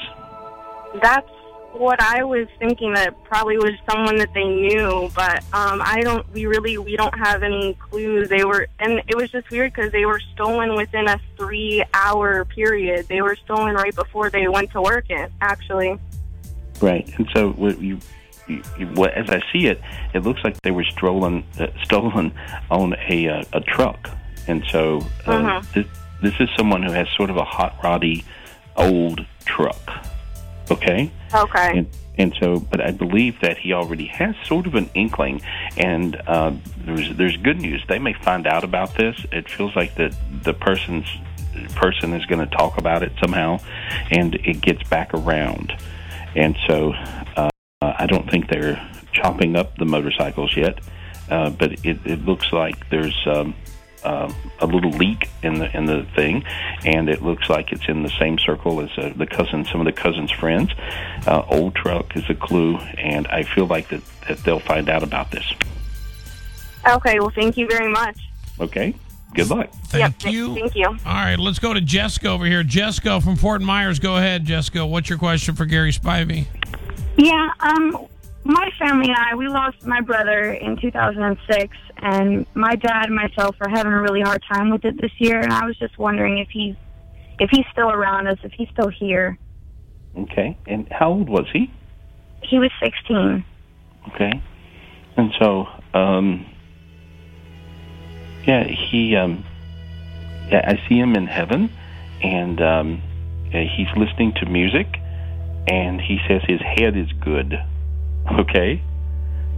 That's 1.01 1.29
what 1.73 1.99
I 2.01 2.23
was 2.23 2.47
thinking. 2.57 2.93
That 2.93 3.21
probably 3.25 3.57
was 3.57 3.73
someone 3.89 4.17
that 4.17 4.33
they 4.33 4.45
knew, 4.45 5.09
but 5.15 5.43
um, 5.53 5.81
I 5.83 6.01
don't. 6.01 6.29
We 6.31 6.45
really 6.45 6.77
we 6.77 6.95
don't 6.95 7.17
have 7.17 7.43
any 7.43 7.73
clues. 7.75 8.29
They 8.29 8.45
were, 8.45 8.67
and 8.79 9.01
it 9.07 9.15
was 9.15 9.31
just 9.31 9.49
weird 9.49 9.73
because 9.73 9.91
they 9.91 10.05
were 10.05 10.21
stolen 10.33 10.75
within 10.75 11.07
a 11.07 11.19
three-hour 11.37 12.45
period. 12.45 13.07
They 13.07 13.21
were 13.21 13.35
stolen 13.35 13.75
right 13.75 13.95
before 13.95 14.29
they 14.29 14.47
went 14.47 14.71
to 14.71 14.81
work. 14.81 15.05
It 15.09 15.31
actually. 15.41 15.99
Right, 16.81 17.07
and 17.17 17.27
so 17.33 17.51
what 17.51 17.81
you, 17.81 17.99
as 18.47 19.29
I 19.29 19.41
see 19.51 19.67
it, 19.67 19.81
it 20.13 20.23
looks 20.23 20.41
like 20.43 20.61
they 20.61 20.71
were 20.71 20.83
stolen 20.83 21.43
uh, 21.59 21.67
stolen 21.83 22.33
on 22.69 22.95
a 23.09 23.27
uh, 23.27 23.43
a 23.53 23.61
truck, 23.61 24.09
and 24.47 24.63
so 24.71 24.99
uh, 25.27 25.31
Uh-huh. 25.31 25.61
this, 25.73 25.87
this 26.21 26.33
is 26.39 26.49
someone 26.57 26.83
who 26.83 26.91
has 26.91 27.07
sort 27.15 27.29
of 27.29 27.37
a 27.37 27.43
hot 27.45 27.75
roddy 27.83 28.23
old 28.75 29.25
truck. 29.45 29.79
Okay, 30.71 31.11
Okay. 31.33 31.77
and 31.79 31.87
and 32.17 32.33
so, 32.39 32.59
but 32.59 32.79
I 32.81 32.91
believe 32.91 33.39
that 33.41 33.57
he 33.57 33.73
already 33.73 34.05
has 34.07 34.35
sort 34.45 34.65
of 34.67 34.75
an 34.75 34.89
inkling, 34.95 35.41
and 35.77 36.15
uh, 36.27 36.53
there's 36.85 37.15
there's 37.15 37.37
good 37.37 37.59
news. 37.61 37.83
They 37.87 37.99
may 37.99 38.13
find 38.13 38.47
out 38.47 38.63
about 38.63 38.95
this. 38.95 39.15
It 39.31 39.49
feels 39.49 39.75
like 39.75 39.95
that 39.95 40.15
the 40.43 40.53
person's 40.53 41.05
person 41.75 42.13
is 42.13 42.25
going 42.25 42.47
to 42.47 42.55
talk 42.55 42.77
about 42.77 43.03
it 43.03 43.11
somehow, 43.21 43.59
and 44.11 44.35
it 44.35 44.61
gets 44.61 44.83
back 44.89 45.13
around. 45.13 45.73
And 46.35 46.57
so, 46.67 46.93
uh, 47.37 47.49
I 47.81 48.05
don't 48.07 48.29
think 48.29 48.49
they're 48.49 48.81
chopping 49.13 49.55
up 49.55 49.77
the 49.77 49.85
motorcycles 49.85 50.55
yet, 50.57 50.79
uh, 51.29 51.49
but 51.51 51.73
it, 51.85 51.99
it 52.05 52.25
looks 52.25 52.51
like 52.51 52.89
there's 52.89 53.15
um, 53.27 53.53
uh, 54.05 54.31
a 54.59 54.65
little 54.65 54.91
leak 54.91 55.29
in 55.43 55.59
the 55.59 55.75
in 55.75 55.85
the 55.85 56.05
thing, 56.15 56.43
and 56.85 57.09
it 57.09 57.21
looks 57.21 57.49
like 57.49 57.71
it's 57.71 57.87
in 57.87 58.03
the 58.03 58.13
same 58.19 58.37
circle 58.37 58.81
as 58.81 58.89
uh, 58.97 59.13
the 59.15 59.27
cousin, 59.27 59.65
some 59.65 59.81
of 59.81 59.85
the 59.85 59.91
cousins' 59.91 60.31
friends. 60.31 60.71
Uh, 61.27 61.43
old 61.49 61.75
truck 61.75 62.15
is 62.15 62.23
a 62.29 62.35
clue, 62.35 62.77
and 62.97 63.27
I 63.27 63.43
feel 63.43 63.65
like 63.65 63.89
that, 63.89 64.01
that 64.27 64.37
they'll 64.39 64.59
find 64.59 64.89
out 64.89 65.03
about 65.03 65.31
this. 65.31 65.45
Okay. 66.87 67.19
Well, 67.19 67.31
thank 67.31 67.57
you 67.57 67.67
very 67.67 67.91
much. 67.91 68.17
Okay, 68.59 68.93
Good 69.35 69.49
luck. 69.49 69.69
Thank 69.87 70.23
Yep, 70.23 70.33
you. 70.33 70.55
Thank 70.55 70.75
you. 70.75 70.87
All 70.87 70.95
right, 71.05 71.37
let's 71.37 71.59
go 71.59 71.73
to 71.73 71.81
Jessica 71.81 72.29
over 72.29 72.45
here. 72.45 72.63
Jessica 72.63 73.19
from 73.19 73.35
Fort 73.35 73.61
Myers. 73.61 73.99
Go 73.99 74.15
ahead, 74.15 74.45
Jessica. 74.45 74.85
What's 74.85 75.09
your 75.09 75.19
question 75.19 75.55
for 75.55 75.65
Gary 75.65 75.91
Spivey? 75.91 76.45
Yeah, 77.17 77.49
um, 77.59 78.07
my 78.45 78.71
family 78.79 79.09
and 79.09 79.17
I, 79.17 79.35
we 79.35 79.49
lost 79.49 79.85
my 79.85 79.99
brother 79.99 80.53
in 80.53 80.77
2006, 80.77 81.77
and 81.97 82.45
my 82.53 82.75
dad 82.75 83.05
and 83.05 83.15
myself 83.15 83.55
are 83.61 83.69
having 83.69 83.91
a 83.91 84.01
really 84.01 84.21
hard 84.21 84.43
time 84.51 84.69
with 84.69 84.85
it 84.85 84.99
this 85.01 85.11
year. 85.19 85.39
And 85.39 85.51
I 85.51 85.65
was 85.65 85.77
just 85.77 85.97
wondering 85.97 86.37
if 86.39 86.49
he's 86.51 86.75
if 87.39 87.49
he's 87.51 87.65
still 87.71 87.91
around 87.91 88.27
us, 88.27 88.37
if 88.43 88.51
he's 88.53 88.69
still 88.69 88.89
here. 88.89 89.37
Okay. 90.17 90.57
And 90.65 90.87
how 90.91 91.09
old 91.09 91.29
was 91.29 91.47
he? 91.51 91.71
He 92.41 92.59
was 92.59 92.71
16. 92.81 93.43
Okay. 94.13 94.41
And 95.17 95.33
so, 95.39 95.67
um, 95.93 96.45
yeah, 98.45 98.63
he, 98.65 99.15
um, 99.15 99.43
yeah, 100.49 100.61
I 100.67 100.87
see 100.87 100.97
him 100.97 101.15
in 101.15 101.25
heaven, 101.25 101.69
and 102.21 102.61
um, 102.61 103.01
yeah, 103.51 103.63
he's 103.63 103.87
listening 103.97 104.33
to 104.35 104.45
music, 104.45 104.87
and 105.67 105.99
he 105.99 106.19
says 106.27 106.41
his 106.47 106.61
head 106.61 106.97
is 106.97 107.11
good. 107.21 107.53
Okay. 108.39 108.81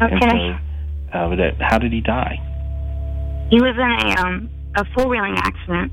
And 0.02 0.22
Okay. 0.22 0.30
so, 0.30 0.67
uh, 1.14 1.36
that, 1.36 1.56
how 1.60 1.78
did 1.78 1.92
he 1.92 2.02
die? 2.02 2.38
He 3.50 3.62
was 3.62 3.76
in 3.76 3.92
a 4.08 4.22
um 4.22 4.50
a 4.76 4.86
four 4.94 5.08
wheeling 5.08 5.36
accident, 5.38 5.92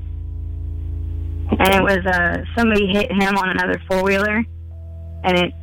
and 1.59 1.73
it 1.73 1.81
was 1.81 2.05
uh 2.05 2.43
somebody 2.57 2.87
hit 2.87 3.11
him 3.11 3.37
on 3.37 3.49
another 3.49 3.81
four 3.87 4.03
wheeler, 4.03 4.43
and 5.23 5.37
it 5.37 5.53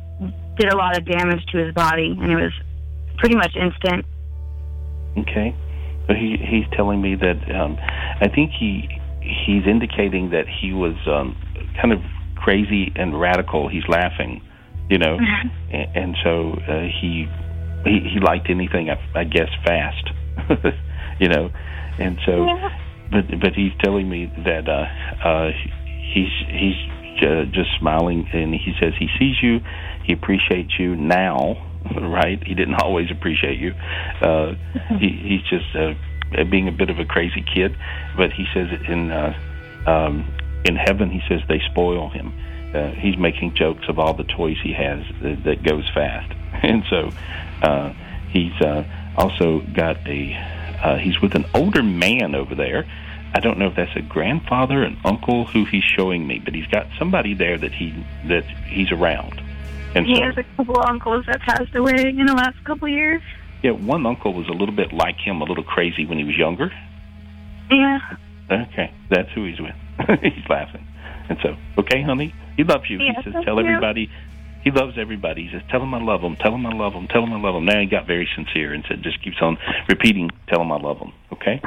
did 0.57 0.73
a 0.73 0.77
lot 0.77 0.97
of 0.97 1.05
damage 1.05 1.45
to 1.51 1.57
his 1.63 1.73
body, 1.73 2.17
and 2.19 2.31
it 2.31 2.35
was 2.35 2.51
pretty 3.17 3.35
much 3.35 3.55
instant. 3.55 4.05
Okay. 5.17 5.55
So 6.07 6.13
he 6.13 6.37
he's 6.37 6.65
telling 6.75 7.01
me 7.01 7.15
that 7.15 7.55
um, 7.55 7.77
I 8.19 8.27
think 8.27 8.51
he 8.51 8.89
he's 9.21 9.65
indicating 9.67 10.31
that 10.31 10.45
he 10.47 10.73
was 10.73 10.95
um, 11.07 11.35
kind 11.79 11.93
of 11.93 11.99
crazy 12.35 12.91
and 12.95 13.19
radical. 13.19 13.69
He's 13.69 13.87
laughing, 13.87 14.41
you 14.89 14.97
know, 14.97 15.17
and, 15.71 15.95
and 15.95 16.15
so 16.23 16.59
uh, 16.67 16.87
he, 17.01 17.25
he 17.83 17.99
he 18.13 18.19
liked 18.19 18.49
anything 18.49 18.89
I, 18.89 18.99
I 19.15 19.23
guess 19.23 19.49
fast, 19.65 20.09
you 21.19 21.29
know, 21.29 21.49
and 21.99 22.17
so 22.25 22.47
but 23.13 23.39
but 23.39 23.53
he's 23.53 23.71
telling 23.83 24.09
me 24.09 24.31
that 24.45 24.67
uh, 24.67 25.27
uh, 25.27 25.51
he's 26.13 26.31
he's 26.47 26.75
ju- 27.19 27.45
just 27.53 27.69
smiling 27.79 28.27
and 28.33 28.53
he 28.53 28.73
says 28.79 28.93
he 28.97 29.07
sees 29.19 29.35
you, 29.41 29.59
he 30.03 30.13
appreciates 30.13 30.73
you 30.79 30.95
now, 30.95 31.55
right? 31.95 32.41
He 32.45 32.55
didn't 32.55 32.75
always 32.75 33.11
appreciate 33.11 33.59
you. 33.59 33.73
Uh, 34.21 34.53
he 34.99 35.09
he's 35.09 35.43
just 35.49 35.75
uh, 35.75 35.93
being 36.49 36.67
a 36.67 36.71
bit 36.71 36.89
of 36.89 36.99
a 36.99 37.05
crazy 37.05 37.45
kid, 37.53 37.75
but 38.17 38.31
he 38.31 38.45
says 38.53 38.67
in 38.87 39.11
uh, 39.11 39.33
um, 39.87 40.33
in 40.65 40.75
heaven 40.75 41.09
he 41.09 41.21
says 41.29 41.41
they 41.47 41.61
spoil 41.71 42.09
him. 42.09 42.33
Uh, 42.73 42.89
he's 42.97 43.17
making 43.19 43.53
jokes 43.55 43.85
of 43.87 43.99
all 43.99 44.15
the 44.15 44.23
toys 44.23 44.57
he 44.63 44.73
has 44.73 45.05
that, 45.21 45.43
that 45.45 45.63
goes 45.63 45.87
fast, 45.93 46.33
and 46.69 46.83
so 46.89 47.11
uh, 47.61 47.93
he's 48.29 48.53
uh, 48.61 48.83
also 49.17 49.59
got 49.73 49.97
a 50.07 50.33
uh, 50.83 50.97
he's 50.97 51.21
with 51.21 51.35
an 51.35 51.45
older 51.53 51.83
man 51.83 52.35
over 52.35 52.55
there. 52.55 52.85
I 53.35 53.39
don't 53.39 53.57
know 53.57 53.67
if 53.67 53.75
that's 53.75 53.95
a 53.95 54.01
grandfather, 54.01 54.83
an 54.83 54.99
uncle 55.03 55.45
who 55.45 55.65
he's 55.65 55.83
showing 55.83 56.27
me, 56.27 56.39
but 56.43 56.53
he's 56.53 56.67
got 56.67 56.87
somebody 56.99 57.33
there 57.33 57.57
that 57.57 57.73
he 57.73 57.91
that 58.27 58.45
he's 58.67 58.91
around. 58.91 59.41
And 59.95 60.05
He 60.05 60.15
so, 60.15 60.21
has 60.23 60.37
a 60.37 60.43
couple 60.57 60.79
of 60.79 60.85
uncles 60.87 61.25
that 61.27 61.39
passed 61.41 61.73
away 61.75 62.09
in 62.09 62.25
the 62.25 62.33
last 62.33 62.63
couple 62.63 62.87
of 62.87 62.93
years. 62.93 63.21
yeah, 63.61 63.71
one 63.71 64.05
uncle 64.05 64.33
was 64.33 64.47
a 64.47 64.51
little 64.51 64.75
bit 64.75 64.91
like 64.91 65.17
him, 65.17 65.41
a 65.41 65.45
little 65.45 65.63
crazy 65.63 66.05
when 66.05 66.17
he 66.17 66.23
was 66.23 66.37
younger. 66.37 66.71
Yeah. 67.71 67.99
Okay, 68.51 68.91
that's 69.09 69.31
who 69.31 69.45
he's 69.45 69.59
with. 69.59 69.75
he's 70.21 70.47
laughing, 70.49 70.85
and 71.29 71.37
so 71.41 71.55
okay, 71.77 72.01
honey, 72.01 72.33
he 72.57 72.63
loves 72.63 72.89
you. 72.89 72.99
Yes, 72.99 73.23
he 73.23 73.31
says, 73.31 73.43
tell 73.45 73.59
everybody. 73.59 74.11
He 74.63 74.71
loves 74.71 74.97
everybody. 74.97 75.43
He 75.43 75.49
says, 75.51 75.61
tell 75.69 75.81
him 75.81 75.93
I 75.93 76.01
love 76.01 76.21
him. 76.21 76.35
Tell 76.37 76.53
him 76.55 76.65
I 76.65 76.71
love 76.73 76.93
him. 76.93 77.07
Tell 77.07 77.21
him 77.23 77.33
I 77.33 77.39
love 77.39 77.55
him. 77.55 77.65
Now 77.65 77.79
he 77.79 77.85
got 77.85 78.07
very 78.07 78.29
sincere 78.35 78.73
and 78.73 78.83
said, 78.87 79.03
just 79.03 79.21
keeps 79.23 79.37
on 79.41 79.57
repeating, 79.89 80.29
tell 80.47 80.61
him 80.61 80.71
I 80.71 80.77
love 80.77 80.97
him. 80.99 81.11
Okay, 81.33 81.61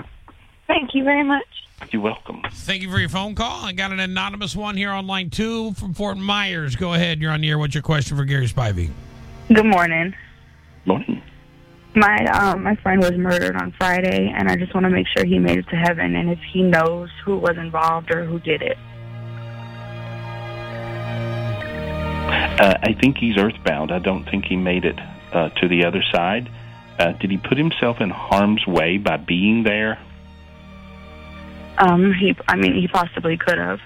Thank 0.67 0.95
you 0.95 1.05
very 1.05 1.23
much. 1.23 1.45
you're 1.93 2.03
welcome. 2.03 2.43
Thank 2.51 2.83
you 2.83 2.91
for 2.91 2.99
your 2.99 3.09
phone 3.09 3.35
call. 3.35 3.65
I 3.67 3.73
got 3.73 3.93
an 3.93 4.01
anonymous 4.01 4.57
one 4.57 4.77
here 4.77 4.91
on 4.91 5.07
line 5.07 5.31
two 5.31 5.73
from 5.75 5.93
Fort 5.95 6.17
Myers. 6.19 6.75
Go 6.75 6.95
ahead. 6.95 7.21
You're 7.21 7.31
on 7.33 7.41
the 7.43 7.51
air. 7.51 7.59
What's 7.59 7.75
your 7.75 7.83
question 7.83 8.17
for 8.17 8.25
Gary 8.25 8.47
Spivey? 8.49 8.91
Good 9.53 9.67
morning. 9.67 10.15
Morning. 10.87 11.23
My 11.95 12.17
um 12.27 12.63
my 12.63 12.75
friend 12.77 13.01
was 13.01 13.13
murdered 13.13 13.57
on 13.57 13.73
Friday, 13.79 14.33
and 14.35 14.49
I 14.51 14.57
just 14.57 14.75
want 14.75 14.85
to 14.85 14.91
make 14.91 15.07
sure 15.17 15.25
he 15.25 15.39
made 15.39 15.59
it 15.59 15.69
to 15.69 15.77
heaven, 15.77 16.15
and 16.17 16.31
if 16.31 16.39
he 16.53 16.63
knows 16.63 17.11
who 17.25 17.37
was 17.39 17.57
involved 17.59 18.11
or 18.11 18.25
who 18.25 18.39
did 18.41 18.63
it. 18.63 18.77
Uh, 22.59 22.75
I 22.83 22.95
think 22.95 23.19
he's 23.19 23.37
earthbound. 23.37 23.93
I 23.93 23.99
don't 23.99 24.25
think 24.25 24.47
he 24.47 24.57
made 24.57 24.85
it 24.85 24.99
uh, 25.33 25.51
to 25.51 25.69
the 25.69 25.85
other 25.85 26.03
side. 26.13 26.51
Uh, 26.99 27.13
did 27.13 27.31
he 27.31 27.37
put 27.37 27.59
himself 27.59 28.01
in 28.01 28.11
harm's 28.11 28.67
way 28.67 28.97
by 28.97 29.19
being 29.19 29.63
there? 29.63 29.99
Um, 31.79 32.15
he, 32.15 32.35
I 32.49 32.57
mean, 32.57 32.75
he 32.75 32.89
possibly 32.89 33.37
could 33.37 33.59
have. 33.59 33.81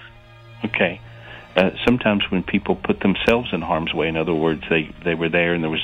Okay. 0.65 1.01
Uh, 1.57 1.71
sometimes 1.85 2.23
when 2.31 2.45
people 2.45 2.77
put 2.77 3.01
themselves 3.01 3.53
in 3.53 3.61
harm's 3.61 3.93
way, 3.93 4.07
in 4.07 4.17
other 4.17 4.35
words, 4.35 4.63
they 4.71 4.89
they 5.05 5.17
were 5.17 5.29
there 5.29 5.53
and 5.55 5.65
there 5.65 5.71
was 5.71 5.83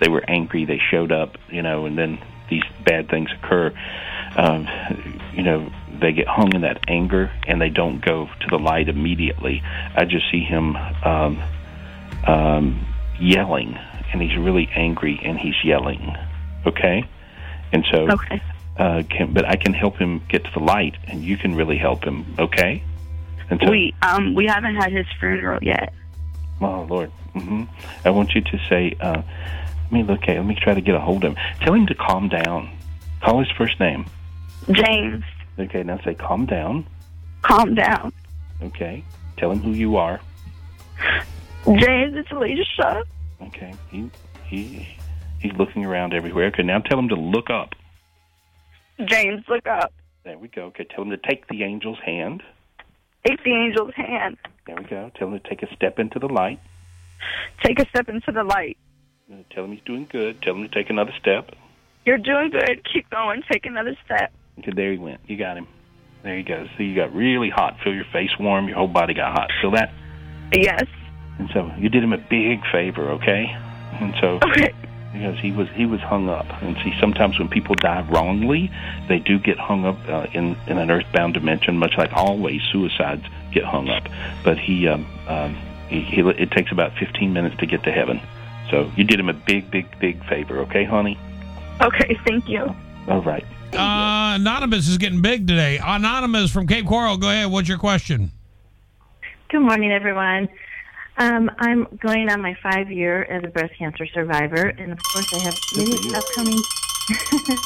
they 0.00 0.08
were 0.08 0.24
angry, 0.28 0.64
they 0.64 0.80
showed 0.90 1.12
up, 1.12 1.36
you 1.48 1.62
know, 1.62 1.86
and 1.86 1.96
then 1.96 2.18
these 2.50 2.64
bad 2.84 3.08
things 3.08 3.30
occur. 3.32 3.72
Um, 4.36 4.66
you 5.32 5.42
know, 5.42 5.70
they 6.00 6.12
get 6.12 6.26
hung 6.26 6.54
in 6.54 6.62
that 6.62 6.80
anger 6.88 7.30
and 7.46 7.60
they 7.60 7.70
don't 7.70 8.04
go 8.04 8.26
to 8.40 8.46
the 8.50 8.58
light 8.58 8.88
immediately. 8.88 9.62
I 9.94 10.04
just 10.04 10.30
see 10.30 10.42
him 10.42 10.76
um, 10.76 11.42
um, 12.28 12.86
yelling, 13.18 13.74
and 14.12 14.22
he's 14.22 14.36
really 14.36 14.68
angry 14.74 15.20
and 15.24 15.38
he's 15.38 15.54
yelling. 15.64 16.14
Okay, 16.66 17.04
and 17.72 17.84
so 17.90 18.08
Okay. 18.10 18.40
uh, 18.78 19.02
can, 19.10 19.32
but 19.32 19.44
I 19.46 19.56
can 19.56 19.72
help 19.74 19.96
him 19.96 20.22
get 20.28 20.44
to 20.44 20.50
the 20.52 20.60
light, 20.60 20.94
and 21.06 21.22
you 21.24 21.36
can 21.36 21.54
really 21.54 21.78
help 21.78 22.04
him. 22.04 22.34
Okay, 22.38 22.82
and 23.50 23.60
so 23.64 23.70
We 23.70 23.94
um 24.02 24.34
we 24.34 24.46
haven't 24.46 24.76
had 24.76 24.92
his 24.92 25.06
funeral 25.18 25.58
yet. 25.62 25.92
Oh 26.60 26.82
Lord, 26.88 27.10
hmm 27.32 27.64
I 28.04 28.10
want 28.10 28.34
you 28.34 28.40
to 28.42 28.58
say, 28.68 28.94
uh, 29.00 29.22
"Let 29.84 29.92
me 29.92 30.02
look 30.02 30.22
at. 30.28 30.36
Let 30.36 30.44
me 30.46 30.54
try 30.60 30.74
to 30.74 30.80
get 30.80 30.94
a 30.94 31.00
hold 31.00 31.24
of 31.24 31.32
him. 31.36 31.44
Tell 31.62 31.74
him 31.74 31.86
to 31.86 31.94
calm 31.94 32.28
down. 32.28 32.70
Call 33.22 33.38
his 33.40 33.50
first 33.56 33.80
name. 33.80 34.04
James, 34.70 35.24
Okay, 35.58 35.82
now 35.82 35.98
say, 36.04 36.14
"Calm 36.14 36.46
down." 36.46 36.86
calm 37.42 37.74
down. 37.74 38.12
Okay, 38.62 39.02
tell 39.38 39.50
him 39.52 39.60
who 39.60 39.70
you 39.72 39.96
are. 39.96 40.20
James, 41.76 42.16
it's 42.16 42.30
Alicia. 42.30 43.04
Okay, 43.42 43.74
he 43.90 44.10
he 44.46 44.88
he's 45.40 45.52
looking 45.52 45.84
around 45.84 46.14
everywhere. 46.14 46.46
Okay, 46.46 46.62
now 46.62 46.78
tell 46.78 46.98
him 46.98 47.08
to 47.08 47.14
look 47.14 47.50
up. 47.50 47.74
James, 49.04 49.44
look 49.48 49.66
up. 49.66 49.92
There 50.24 50.38
we 50.38 50.48
go. 50.48 50.64
Okay, 50.66 50.84
tell 50.84 51.04
him 51.04 51.10
to 51.10 51.18
take 51.18 51.46
the 51.48 51.64
angel's 51.64 51.98
hand. 52.04 52.42
Take 53.26 53.42
the 53.44 53.52
angel's 53.52 53.94
hand. 53.94 54.38
There 54.66 54.76
we 54.76 54.84
go. 54.84 55.10
Tell 55.16 55.28
him 55.28 55.38
to 55.38 55.48
take 55.48 55.62
a 55.62 55.74
step 55.74 55.98
into 55.98 56.18
the 56.18 56.28
light. 56.28 56.60
Take 57.62 57.78
a 57.78 57.88
step 57.88 58.08
into 58.08 58.32
the 58.32 58.44
light. 58.44 58.78
Tell 59.50 59.64
him 59.64 59.72
he's 59.72 59.84
doing 59.84 60.06
good. 60.10 60.40
Tell 60.42 60.54
him 60.54 60.62
to 60.62 60.74
take 60.74 60.88
another 60.88 61.12
step. 61.20 61.50
You're 62.06 62.18
doing 62.18 62.50
good. 62.50 62.80
Keep 62.92 63.10
going. 63.10 63.42
Take 63.50 63.66
another 63.66 63.96
step. 64.04 64.32
Okay, 64.58 64.72
there 64.74 64.92
he 64.92 64.98
went. 64.98 65.20
You 65.26 65.36
got 65.36 65.56
him. 65.58 65.66
There 66.22 66.36
you 66.36 66.44
go. 66.44 66.66
See, 66.76 66.84
you 66.84 66.96
got 66.96 67.14
really 67.14 67.50
hot. 67.50 67.76
Feel 67.84 67.94
your 67.94 68.06
face 68.12 68.30
warm. 68.40 68.68
Your 68.68 68.78
whole 68.78 68.88
body 68.88 69.14
got 69.14 69.32
hot. 69.32 69.50
Feel 69.60 69.72
that? 69.72 69.92
Yes. 70.52 70.86
And 71.38 71.48
so 71.52 71.70
you 71.78 71.88
did 71.88 72.02
him 72.02 72.12
a 72.12 72.18
big 72.18 72.60
favor, 72.72 73.10
okay? 73.12 73.46
And 74.00 74.14
so 74.20 74.38
Okay. 74.44 74.72
because 75.12 75.38
he 75.38 75.52
was 75.52 75.68
he 75.74 75.86
was 75.86 76.00
hung 76.00 76.28
up, 76.28 76.46
and 76.62 76.76
see 76.84 76.92
sometimes 77.00 77.38
when 77.38 77.48
people 77.48 77.74
die 77.76 78.04
wrongly, 78.10 78.70
they 79.08 79.18
do 79.18 79.38
get 79.38 79.58
hung 79.58 79.84
up 79.84 79.96
uh, 80.08 80.26
in 80.32 80.56
in 80.66 80.78
an 80.78 80.90
earthbound 80.90 81.34
dimension, 81.34 81.78
much 81.78 81.94
like 81.96 82.12
always 82.12 82.60
suicides 82.72 83.24
get 83.52 83.64
hung 83.64 83.88
up. 83.88 84.04
But 84.44 84.58
he 84.58 84.88
um, 84.88 85.06
um, 85.28 85.54
he, 85.88 86.00
he 86.02 86.20
it 86.20 86.50
takes 86.50 86.72
about 86.72 86.92
15 86.98 87.32
minutes 87.32 87.56
to 87.58 87.66
get 87.66 87.82
to 87.84 87.92
heaven. 87.92 88.20
So 88.70 88.90
you 88.96 89.04
did 89.04 89.18
him 89.18 89.28
a 89.28 89.32
big 89.34 89.70
big 89.70 89.86
big 90.00 90.22
favor, 90.28 90.58
okay, 90.60 90.84
honey? 90.84 91.18
Okay. 91.80 92.18
Thank 92.26 92.48
you. 92.48 92.74
All 93.06 93.22
right. 93.22 93.44
Uh, 93.72 94.34
Anonymous 94.36 94.88
is 94.88 94.98
getting 94.98 95.22
big 95.22 95.46
today. 95.46 95.78
Anonymous 95.82 96.50
from 96.50 96.66
Cape 96.66 96.86
Coral. 96.86 97.16
Go 97.16 97.28
ahead. 97.30 97.50
What's 97.50 97.68
your 97.68 97.78
question? 97.78 98.32
Good 99.50 99.60
morning, 99.60 99.92
everyone. 99.92 100.48
Um, 101.18 101.50
I'm 101.58 101.86
going 102.00 102.30
on 102.30 102.40
my 102.40 102.56
five 102.62 102.92
year 102.92 103.24
as 103.24 103.42
a 103.44 103.48
breast 103.48 103.72
cancer 103.76 104.06
survivor, 104.14 104.68
and 104.68 104.92
of 104.92 104.98
course, 105.12 105.32
I 105.34 105.42
have 105.42 105.58
many 105.76 106.14
upcoming. 106.14 106.58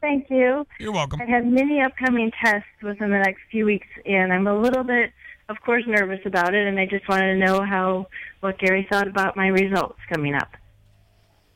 Thank 0.00 0.30
you. 0.30 0.66
You're 0.80 0.92
welcome. 0.92 1.20
I 1.20 1.26
have 1.26 1.44
many 1.44 1.82
upcoming 1.82 2.30
tests 2.42 2.68
within 2.82 3.10
the 3.10 3.18
next 3.18 3.40
few 3.50 3.66
weeks, 3.66 3.86
and 4.06 4.32
I'm 4.32 4.46
a 4.46 4.58
little 4.58 4.84
bit, 4.84 5.10
of 5.50 5.56
course, 5.64 5.82
nervous 5.86 6.20
about 6.24 6.54
it. 6.54 6.66
And 6.66 6.80
I 6.80 6.86
just 6.86 7.06
wanted 7.08 7.34
to 7.34 7.44
know 7.44 7.62
how 7.62 8.06
what 8.40 8.58
Gary 8.58 8.86
thought 8.90 9.06
about 9.06 9.36
my 9.36 9.48
results 9.48 9.98
coming 10.10 10.34
up. 10.34 10.48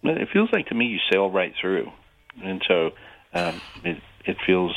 It 0.02 0.28
feels 0.34 0.50
like 0.52 0.66
to 0.66 0.74
me 0.74 0.86
you 0.86 0.98
sail 1.10 1.30
right 1.30 1.54
through, 1.58 1.88
and 2.44 2.60
so 2.68 2.90
um, 3.32 3.58
it 3.84 4.02
it 4.26 4.36
feels 4.44 4.74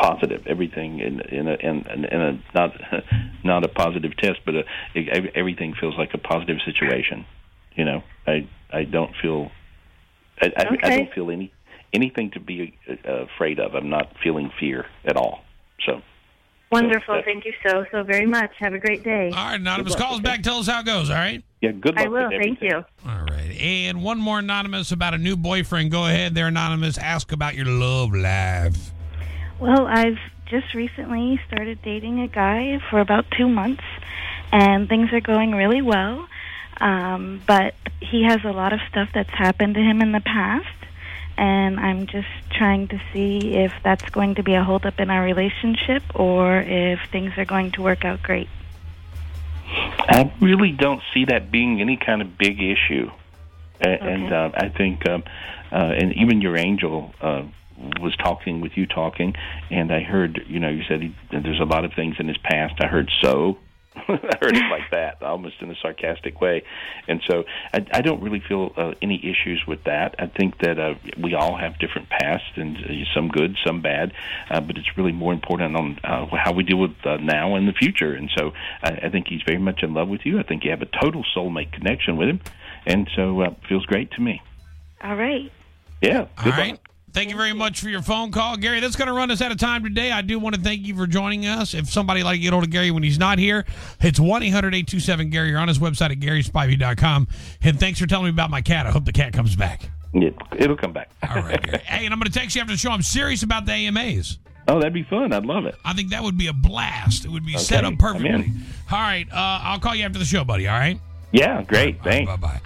positive. 0.00 0.46
Everything 0.46 1.00
in 1.00 1.20
in 1.20 1.48
a 1.48 1.54
in, 1.54 1.84
in 1.86 2.20
a 2.20 2.42
not 2.54 2.72
not 3.44 3.64
a 3.64 3.68
positive 3.68 4.16
test, 4.16 4.40
but 4.44 4.54
a, 4.54 4.64
it, 4.94 5.32
everything 5.34 5.74
feels 5.78 5.96
like 5.98 6.14
a 6.14 6.18
positive 6.18 6.58
situation. 6.64 7.26
You 7.74 7.84
know, 7.84 8.02
I 8.26 8.48
I 8.72 8.84
don't 8.84 9.12
feel 9.20 9.50
I, 10.40 10.52
I, 10.56 10.78
I 10.82 10.96
don't 10.96 11.12
feel 11.12 11.30
any 11.30 11.52
anything 11.92 12.30
to 12.32 12.40
be 12.40 12.78
uh, 12.88 13.24
afraid 13.24 13.60
of. 13.60 13.74
I'm 13.74 13.90
not 13.90 14.14
feeling 14.22 14.50
fear 14.58 14.86
at 15.04 15.16
all. 15.16 15.40
So 15.86 16.02
Wonderful. 16.72 17.14
So, 17.14 17.18
uh, 17.18 17.22
Thank 17.24 17.44
you 17.44 17.52
so, 17.66 17.84
so 17.90 18.02
very 18.04 18.26
much. 18.26 18.52
Have 18.58 18.74
a 18.74 18.78
great 18.78 19.02
day. 19.02 19.30
All 19.34 19.44
right, 19.44 19.60
Anonymous, 19.60 19.96
call 19.96 20.14
us 20.14 20.20
back. 20.20 20.42
Tell 20.42 20.58
us 20.58 20.68
how 20.68 20.80
it 20.80 20.86
goes, 20.86 21.10
all 21.10 21.16
right? 21.16 21.42
yeah, 21.60 21.72
good 21.72 21.96
luck. 21.96 22.06
I 22.06 22.08
will. 22.08 22.30
Thank 22.30 22.62
you. 22.62 22.84
All 23.04 23.24
right. 23.28 23.56
And 23.60 24.04
one 24.04 24.18
more 24.18 24.38
Anonymous 24.38 24.92
about 24.92 25.12
a 25.12 25.18
new 25.18 25.36
boyfriend. 25.36 25.90
Go 25.90 26.06
ahead 26.06 26.34
there, 26.34 26.46
Anonymous. 26.46 26.96
Ask 26.96 27.32
about 27.32 27.56
your 27.56 27.66
love 27.66 28.14
life. 28.14 28.92
Well, 29.60 29.86
I've 29.86 30.18
just 30.46 30.72
recently 30.72 31.38
started 31.46 31.82
dating 31.82 32.20
a 32.20 32.28
guy 32.28 32.80
for 32.88 32.98
about 32.98 33.26
two 33.36 33.46
months, 33.46 33.84
and 34.50 34.88
things 34.88 35.12
are 35.12 35.20
going 35.20 35.52
really 35.54 35.82
well. 35.82 36.26
Um, 36.80 37.42
but 37.46 37.74
he 38.00 38.24
has 38.24 38.42
a 38.42 38.52
lot 38.52 38.72
of 38.72 38.80
stuff 38.88 39.10
that's 39.12 39.30
happened 39.30 39.74
to 39.74 39.80
him 39.80 40.00
in 40.00 40.12
the 40.12 40.20
past, 40.20 40.66
and 41.36 41.78
I'm 41.78 42.06
just 42.06 42.28
trying 42.50 42.88
to 42.88 43.00
see 43.12 43.54
if 43.54 43.72
that's 43.84 44.08
going 44.08 44.36
to 44.36 44.42
be 44.42 44.54
a 44.54 44.64
holdup 44.64 44.98
in 44.98 45.10
our 45.10 45.22
relationship 45.22 46.02
or 46.14 46.56
if 46.62 47.00
things 47.12 47.36
are 47.36 47.44
going 47.44 47.72
to 47.72 47.82
work 47.82 48.06
out 48.06 48.22
great. 48.22 48.48
I 49.98 50.32
really 50.40 50.72
don't 50.72 51.02
see 51.12 51.26
that 51.26 51.52
being 51.52 51.82
any 51.82 51.98
kind 51.98 52.22
of 52.22 52.38
big 52.38 52.62
issue, 52.62 53.10
A- 53.82 54.02
and 54.02 54.32
uh, 54.32 54.50
I 54.54 54.70
think, 54.70 55.06
um, 55.06 55.22
uh, 55.70 55.92
and 55.94 56.14
even 56.14 56.40
your 56.40 56.56
angel 56.56 57.12
uh, 57.20 57.42
was 58.00 58.14
talking 58.16 58.60
with 58.60 58.76
you 58.76 58.86
talking, 58.86 59.34
and 59.70 59.92
I 59.92 60.00
heard, 60.00 60.42
you 60.46 60.60
know, 60.60 60.68
you 60.68 60.82
said 60.88 61.02
he, 61.02 61.14
there's 61.30 61.60
a 61.60 61.64
lot 61.64 61.84
of 61.84 61.92
things 61.94 62.16
in 62.18 62.28
his 62.28 62.38
past. 62.38 62.74
I 62.80 62.86
heard 62.86 63.10
so. 63.22 63.58
I 63.96 64.36
heard 64.40 64.56
it 64.56 64.70
like 64.70 64.90
that, 64.92 65.20
almost 65.20 65.56
in 65.60 65.70
a 65.70 65.74
sarcastic 65.74 66.40
way, 66.40 66.62
and 67.08 67.20
so 67.28 67.44
I, 67.74 67.84
I 67.92 68.02
don't 68.02 68.22
really 68.22 68.38
feel 68.38 68.72
uh, 68.76 68.92
any 69.02 69.18
issues 69.18 69.64
with 69.66 69.82
that. 69.84 70.14
I 70.16 70.26
think 70.26 70.58
that 70.58 70.78
uh, 70.78 70.94
we 71.18 71.34
all 71.34 71.56
have 71.56 71.76
different 71.80 72.08
pasts, 72.08 72.52
and 72.54 72.76
uh, 72.76 73.04
some 73.12 73.28
good, 73.28 73.56
some 73.66 73.82
bad, 73.82 74.12
uh, 74.48 74.60
but 74.60 74.78
it's 74.78 74.96
really 74.96 75.10
more 75.10 75.32
important 75.32 75.76
on 75.76 75.98
uh, 76.04 76.26
how 76.36 76.52
we 76.52 76.62
deal 76.62 76.78
with 76.78 76.94
uh, 77.04 77.16
now 77.16 77.56
and 77.56 77.66
the 77.66 77.72
future. 77.72 78.14
And 78.14 78.30
so 78.38 78.52
I, 78.82 79.06
I 79.06 79.08
think 79.10 79.26
he's 79.26 79.42
very 79.44 79.58
much 79.58 79.82
in 79.82 79.92
love 79.92 80.08
with 80.08 80.24
you. 80.24 80.38
I 80.38 80.44
think 80.44 80.64
you 80.64 80.70
have 80.70 80.82
a 80.82 80.86
total 81.02 81.24
soulmate 81.36 81.72
connection 81.72 82.16
with 82.16 82.28
him, 82.28 82.40
and 82.86 83.10
so 83.16 83.40
uh, 83.40 83.54
feels 83.68 83.86
great 83.86 84.12
to 84.12 84.20
me. 84.20 84.40
All 85.02 85.16
right. 85.16 85.50
Yeah, 86.00 86.20
All 86.38 86.44
good 86.44 86.52
right. 86.52 86.78
Thank 87.12 87.30
you 87.30 87.36
very 87.36 87.52
much 87.52 87.80
for 87.80 87.88
your 87.88 88.02
phone 88.02 88.30
call, 88.30 88.56
Gary. 88.56 88.78
That's 88.78 88.94
going 88.94 89.08
to 89.08 89.12
run 89.14 89.30
us 89.30 89.42
out 89.42 89.50
of 89.50 89.58
time 89.58 89.82
today. 89.82 90.12
I 90.12 90.22
do 90.22 90.38
want 90.38 90.54
to 90.54 90.60
thank 90.60 90.86
you 90.86 90.94
for 90.94 91.06
joining 91.06 91.44
us. 91.44 91.74
If 91.74 91.90
somebody 91.90 92.22
like 92.22 92.36
to 92.36 92.42
get 92.42 92.52
hold 92.52 92.64
of 92.64 92.70
Gary 92.70 92.90
when 92.92 93.02
he's 93.02 93.18
not 93.18 93.38
here, 93.38 93.64
it's 94.00 94.20
1 94.20 94.42
800 94.42 94.68
827 94.68 95.30
Gary. 95.30 95.48
You're 95.48 95.58
on 95.58 95.68
his 95.68 95.80
website 95.80 96.12
at 96.12 96.20
GarySpivey.com. 96.20 97.28
And 97.62 97.80
thanks 97.80 97.98
for 97.98 98.06
telling 98.06 98.26
me 98.26 98.30
about 98.30 98.50
my 98.50 98.60
cat. 98.62 98.86
I 98.86 98.90
hope 98.90 99.04
the 99.04 99.12
cat 99.12 99.32
comes 99.32 99.56
back. 99.56 99.90
It, 100.12 100.34
it'll 100.56 100.76
come 100.76 100.92
back. 100.92 101.10
All 101.28 101.42
right, 101.42 101.60
Gary. 101.62 101.78
hey, 101.84 102.04
and 102.04 102.14
I'm 102.14 102.20
going 102.20 102.30
to 102.30 102.38
text 102.38 102.54
you 102.54 102.60
after 102.62 102.72
the 102.72 102.78
show. 102.78 102.90
I'm 102.90 103.02
serious 103.02 103.42
about 103.42 103.66
the 103.66 103.72
AMAs. 103.72 104.38
Oh, 104.68 104.78
that'd 104.78 104.92
be 104.92 105.02
fun. 105.02 105.32
I'd 105.32 105.46
love 105.46 105.64
it. 105.66 105.74
I 105.84 105.94
think 105.94 106.10
that 106.10 106.22
would 106.22 106.38
be 106.38 106.46
a 106.46 106.52
blast. 106.52 107.24
It 107.24 107.30
would 107.30 107.44
be 107.44 107.56
set 107.58 107.84
up 107.84 107.98
perfectly. 107.98 108.52
All 108.92 108.98
right. 109.00 109.26
Uh, 109.32 109.60
I'll 109.62 109.80
call 109.80 109.96
you 109.96 110.04
after 110.04 110.18
the 110.18 110.24
show, 110.24 110.44
buddy. 110.44 110.68
All 110.68 110.78
right? 110.78 111.00
Yeah, 111.32 111.62
great. 111.62 112.02
Thanks. 112.02 112.30
Bye 112.30 112.36
bye. 112.36 112.60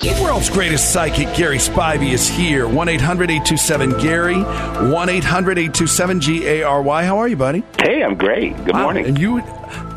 The 0.00 0.18
world's 0.20 0.50
greatest 0.50 0.92
psychic, 0.92 1.32
Gary 1.36 1.58
Spivey, 1.58 2.12
is 2.12 2.26
here. 2.28 2.66
1 2.66 2.88
800 2.88 3.30
827 3.30 3.98
Gary. 4.00 4.42
1 4.42 5.08
800 5.08 5.58
827 5.58 6.20
G 6.20 6.46
A 6.48 6.62
R 6.64 6.82
Y. 6.82 7.04
How 7.04 7.18
are 7.18 7.28
you, 7.28 7.36
buddy? 7.36 7.62
Hey, 7.80 8.02
I'm 8.02 8.16
great. 8.16 8.56
Good 8.64 8.74
Wow, 8.74 8.82
morning. 8.82 9.06
And 9.06 9.16
you, 9.18 9.40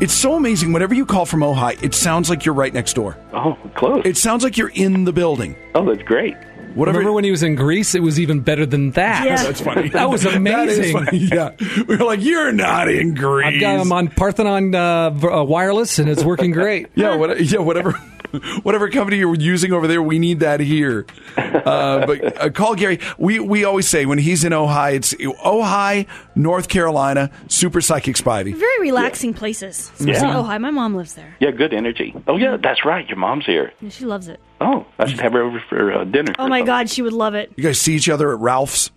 it's 0.00 0.12
so 0.12 0.34
amazing. 0.34 0.72
Whenever 0.72 0.94
you 0.94 1.04
call 1.04 1.26
from 1.26 1.40
Ojai, 1.40 1.82
it 1.82 1.94
sounds 1.94 2.30
like 2.30 2.44
you're 2.44 2.54
right 2.54 2.72
next 2.72 2.92
door. 2.94 3.18
Oh, 3.32 3.58
close. 3.74 4.02
It 4.06 4.16
sounds 4.16 4.44
like 4.44 4.56
you're 4.56 4.70
in 4.74 5.04
the 5.04 5.12
building. 5.12 5.56
Oh, 5.74 5.84
that's 5.84 6.02
great. 6.06 6.36
Whatever. 6.76 6.98
Remember 6.98 7.14
when 7.14 7.24
he 7.24 7.30
was 7.32 7.42
in 7.42 7.54
Greece? 7.56 7.94
It 7.94 8.02
was 8.02 8.20
even 8.20 8.40
better 8.40 8.64
than 8.66 8.92
that. 8.92 9.24
Yeah. 9.24 9.42
That's 9.42 9.60
funny. 9.60 9.88
That 9.96 10.10
was 10.10 10.22
That 10.22 10.30
is 10.30 10.36
amazing. 10.36 10.92
funny. 10.92 11.18
Yeah. 11.32 11.50
We 11.88 11.96
were 11.96 12.04
like, 12.04 12.22
you're 12.22 12.52
not 12.52 12.88
in 12.88 13.14
Greece. 13.14 13.46
I've 13.46 13.60
got 13.60 13.80
him 13.80 13.90
on 13.92 14.08
Parthenon 14.08 14.74
uh, 14.74 15.10
uh, 15.10 15.42
wireless, 15.44 15.98
and 15.98 16.08
it's 16.08 16.22
working 16.22 16.52
great. 16.52 16.86
Yeah, 16.94 17.16
what, 17.16 17.40
yeah, 17.40 17.58
whatever, 17.58 17.94
whatever 18.62 18.88
company 18.88 19.18
you're 19.18 19.34
using 19.34 19.72
over 19.72 19.86
there, 19.86 20.02
we 20.02 20.18
need 20.18 20.40
that 20.40 20.60
here. 20.60 21.06
Uh, 21.36 22.06
but 22.06 22.40
uh, 22.42 22.50
call 22.50 22.74
Gary. 22.74 22.98
We 23.18 23.40
we 23.40 23.64
always 23.64 23.88
say 23.88 24.06
when 24.06 24.18
he's 24.18 24.44
in 24.44 24.52
Ojai, 24.52 24.94
it's 24.94 25.14
Ojai, 25.14 26.06
North 26.34 26.68
Carolina, 26.68 27.30
Super 27.48 27.80
Psychic 27.80 28.16
Spivey. 28.16 28.54
Very 28.54 28.80
relaxing 28.80 29.34
places. 29.34 29.90
Especially 29.94 30.12
Yeah. 30.28 30.34
Ojai. 30.34 30.60
My 30.60 30.70
mom 30.70 30.94
lives 30.94 31.14
there. 31.14 31.34
Yeah, 31.40 31.50
good 31.50 31.72
energy. 31.74 32.14
Oh, 32.26 32.36
yeah, 32.36 32.56
that's 32.56 32.84
right. 32.84 33.06
Your 33.08 33.18
mom's 33.18 33.46
here. 33.46 33.72
And 33.80 33.92
she 33.92 34.04
loves 34.04 34.28
it. 34.28 34.40
Oh, 34.60 34.86
I 34.98 35.06
should 35.06 35.20
have 35.20 35.32
her 35.32 35.42
over 35.42 35.62
for 35.68 35.92
uh, 35.92 36.04
dinner. 36.04 36.32
Oh 36.38 36.48
my 36.48 36.62
God, 36.62 36.88
she 36.88 37.02
would 37.02 37.12
love 37.12 37.34
it. 37.34 37.52
You 37.56 37.62
guys 37.64 37.80
see 37.80 37.94
each 37.94 38.08
other 38.08 38.32
at 38.32 38.38
Ralph's. 38.40 38.90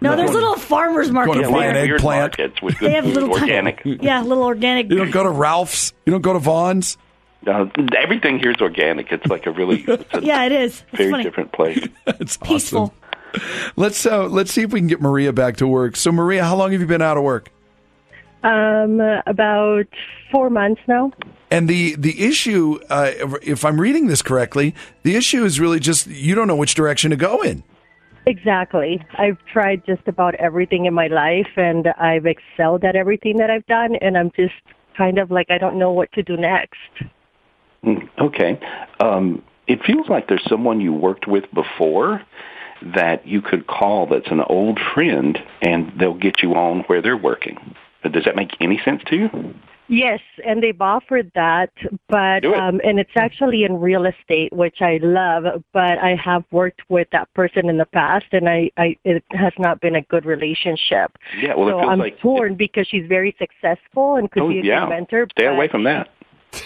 No, 0.00 0.14
there's 0.14 0.30
a 0.30 0.34
little 0.34 0.54
farmers 0.54 1.10
markets 1.10 1.34
Going 1.38 1.46
to 1.48 1.52
buy 1.52 1.64
an 1.66 1.74
there. 1.74 1.96
eggplant. 1.96 2.38
markets 2.38 2.62
with 2.62 2.78
They 2.78 2.92
have 2.92 3.04
food, 3.04 3.14
little 3.14 3.32
organic. 3.32 3.82
Yeah, 3.84 4.22
little 4.22 4.44
organic. 4.44 4.88
You 4.90 4.96
don't 4.98 5.10
go 5.10 5.24
to 5.24 5.30
Ralph's. 5.30 5.92
You 6.04 6.12
don't 6.12 6.20
go 6.22 6.34
to 6.34 6.38
Vons. 6.38 6.96
Uh, 7.46 7.66
everything 7.96 8.38
here 8.38 8.50
is 8.50 8.60
organic. 8.60 9.12
It's 9.12 9.26
like 9.26 9.46
a 9.46 9.50
really 9.52 9.82
it's 9.88 10.14
a 10.14 10.22
Yeah, 10.22 10.44
it 10.44 10.52
is. 10.52 10.82
It's 10.88 10.98
very 10.98 11.10
funny. 11.10 11.24
different 11.24 11.52
place. 11.52 11.86
it's 12.06 12.36
Peaceful. 12.36 12.92
awesome. 13.34 13.42
Let's 13.76 14.06
uh, 14.06 14.26
let's 14.28 14.52
see 14.52 14.62
if 14.62 14.72
we 14.72 14.80
can 14.80 14.86
get 14.86 15.00
Maria 15.00 15.32
back 15.32 15.56
to 15.58 15.66
work. 15.66 15.96
So 15.96 16.10
Maria, 16.10 16.44
how 16.44 16.56
long 16.56 16.72
have 16.72 16.80
you 16.80 16.86
been 16.86 17.02
out 17.02 17.16
of 17.16 17.22
work? 17.22 17.50
Um, 18.42 19.00
about 19.26 19.86
four 20.30 20.48
months 20.50 20.80
now. 20.86 21.12
And 21.50 21.68
the 21.68 21.94
the 21.96 22.24
issue, 22.24 22.78
uh, 22.88 23.10
if 23.42 23.64
I'm 23.64 23.80
reading 23.80 24.06
this 24.06 24.22
correctly, 24.22 24.74
the 25.02 25.16
issue 25.16 25.44
is 25.44 25.60
really 25.60 25.80
just 25.80 26.06
you 26.06 26.34
don't 26.34 26.48
know 26.48 26.56
which 26.56 26.74
direction 26.74 27.10
to 27.10 27.16
go 27.16 27.42
in. 27.42 27.62
Exactly. 28.26 29.04
I've 29.18 29.38
tried 29.52 29.84
just 29.86 30.06
about 30.08 30.34
everything 30.36 30.86
in 30.86 30.94
my 30.94 31.06
life, 31.06 31.48
and 31.56 31.88
I've 31.98 32.26
excelled 32.26 32.84
at 32.84 32.96
everything 32.96 33.36
that 33.36 33.50
I've 33.50 33.66
done, 33.66 33.94
and 33.96 34.16
I'm 34.18 34.32
just 34.34 34.54
kind 34.96 35.18
of 35.18 35.30
like 35.30 35.46
I 35.50 35.58
don't 35.58 35.78
know 35.78 35.92
what 35.92 36.10
to 36.12 36.22
do 36.22 36.36
next. 36.36 36.74
Mm, 37.86 38.08
Okay. 38.18 38.58
Um, 39.00 39.42
it 39.66 39.82
feels 39.84 40.08
like 40.08 40.28
there's 40.28 40.44
someone 40.48 40.80
you 40.80 40.92
worked 40.92 41.26
with 41.26 41.44
before 41.52 42.22
that 42.82 43.26
you 43.26 43.40
could 43.42 43.66
call 43.66 44.06
that's 44.06 44.30
an 44.30 44.40
old 44.42 44.78
friend, 44.94 45.38
and 45.62 45.92
they'll 45.98 46.14
get 46.14 46.42
you 46.42 46.54
on 46.54 46.80
where 46.82 47.02
they're 47.02 47.16
working. 47.16 47.74
Does 48.10 48.24
that 48.24 48.36
make 48.36 48.50
any 48.60 48.78
sense 48.84 49.02
to 49.06 49.16
you? 49.16 49.54
Yes, 49.88 50.20
and 50.44 50.62
they've 50.62 50.80
offered 50.80 51.30
that, 51.36 51.70
but 52.08 52.44
it. 52.44 52.52
um, 52.54 52.80
and 52.84 52.98
it's 52.98 53.16
actually 53.16 53.62
in 53.64 53.80
real 53.80 54.04
estate, 54.04 54.52
which 54.52 54.82
I 54.82 54.98
love. 55.00 55.62
But 55.72 55.98
I 55.98 56.16
have 56.16 56.44
worked 56.50 56.82
with 56.88 57.08
that 57.12 57.32
person 57.34 57.68
in 57.68 57.78
the 57.78 57.86
past, 57.86 58.26
and 58.32 58.48
I, 58.48 58.70
I 58.76 58.96
it 59.04 59.22
has 59.30 59.52
not 59.58 59.80
been 59.80 59.94
a 59.94 60.02
good 60.02 60.24
relationship. 60.26 61.16
Yeah, 61.40 61.54
well, 61.54 61.68
it 61.68 61.72
feels 61.72 61.88
I'm 61.88 61.98
like- 62.00 62.18
torn 62.20 62.56
because 62.56 62.86
she's 62.88 63.06
very 63.08 63.34
successful 63.38 64.16
and 64.16 64.30
could 64.30 64.42
Oh, 64.42 64.48
be 64.48 64.58
a 64.60 64.62
yeah. 64.64 64.80
good 64.80 64.90
mentor. 64.90 65.26
Stay 65.32 65.46
away 65.46 65.68
from 65.68 65.84
that. 65.84 66.08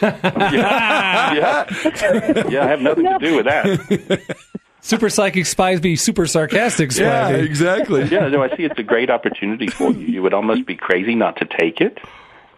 Yeah. 0.00 1.33
yeah. 1.35 2.48
yeah, 2.48 2.64
I 2.64 2.68
have 2.68 2.81
nothing 2.81 3.05
to 3.05 3.18
do 3.18 3.37
with 3.37 3.46
that. 3.46 4.37
Super 4.83 5.11
psychic 5.11 5.44
Spivey 5.44 5.98
super 5.98 6.26
sarcastic 6.26 6.88
Spivey. 6.90 7.42
exactly. 7.42 8.05
Yeah, 8.05 8.29
no, 8.29 8.42
I 8.42 8.48
see 8.57 8.64
it's 8.64 8.79
a 8.79 8.83
great 8.83 9.11
opportunity 9.11 9.66
for 9.66 9.92
you. 9.92 10.07
You 10.07 10.22
would 10.22 10.33
almost 10.33 10.64
be 10.66 10.74
crazy 10.74 11.14
not 11.14 11.37
to 11.37 11.44
take 11.44 11.81
it. 11.83 11.98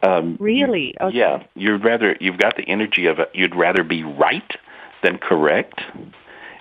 Um, 0.05 0.37
Really? 0.39 0.95
Okay. 1.01 1.17
Yeah, 1.17 1.43
you'd 1.55 1.85
rather 1.85 2.17
you've 2.21 2.39
got 2.39 2.57
the 2.57 2.63
energy 2.63 3.07
of 3.07 3.19
it. 3.19 3.31
You'd 3.35 3.57
rather 3.57 3.83
be 3.83 4.05
right 4.05 4.51
than 5.03 5.19
correct. 5.19 5.81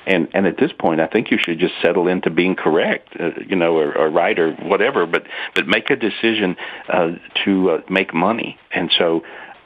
And 0.07 0.29
and 0.33 0.47
at 0.47 0.57
this 0.57 0.71
point, 0.71 0.99
I 0.99 1.05
think 1.05 1.29
you 1.29 1.37
should 1.37 1.59
just 1.59 1.75
settle 1.79 2.07
into 2.07 2.31
being 2.31 2.55
correct, 2.55 3.09
uh, 3.19 3.29
you 3.47 3.55
know, 3.55 3.77
or, 3.77 3.95
or 3.95 4.09
right 4.09 4.37
or 4.39 4.53
whatever. 4.53 5.05
But 5.05 5.27
but 5.53 5.67
make 5.67 5.91
a 5.91 5.95
decision 5.95 6.55
uh, 6.89 7.11
to 7.45 7.69
uh, 7.69 7.81
make 7.87 8.13
money. 8.15 8.57
And 8.71 8.91
so 8.97 9.21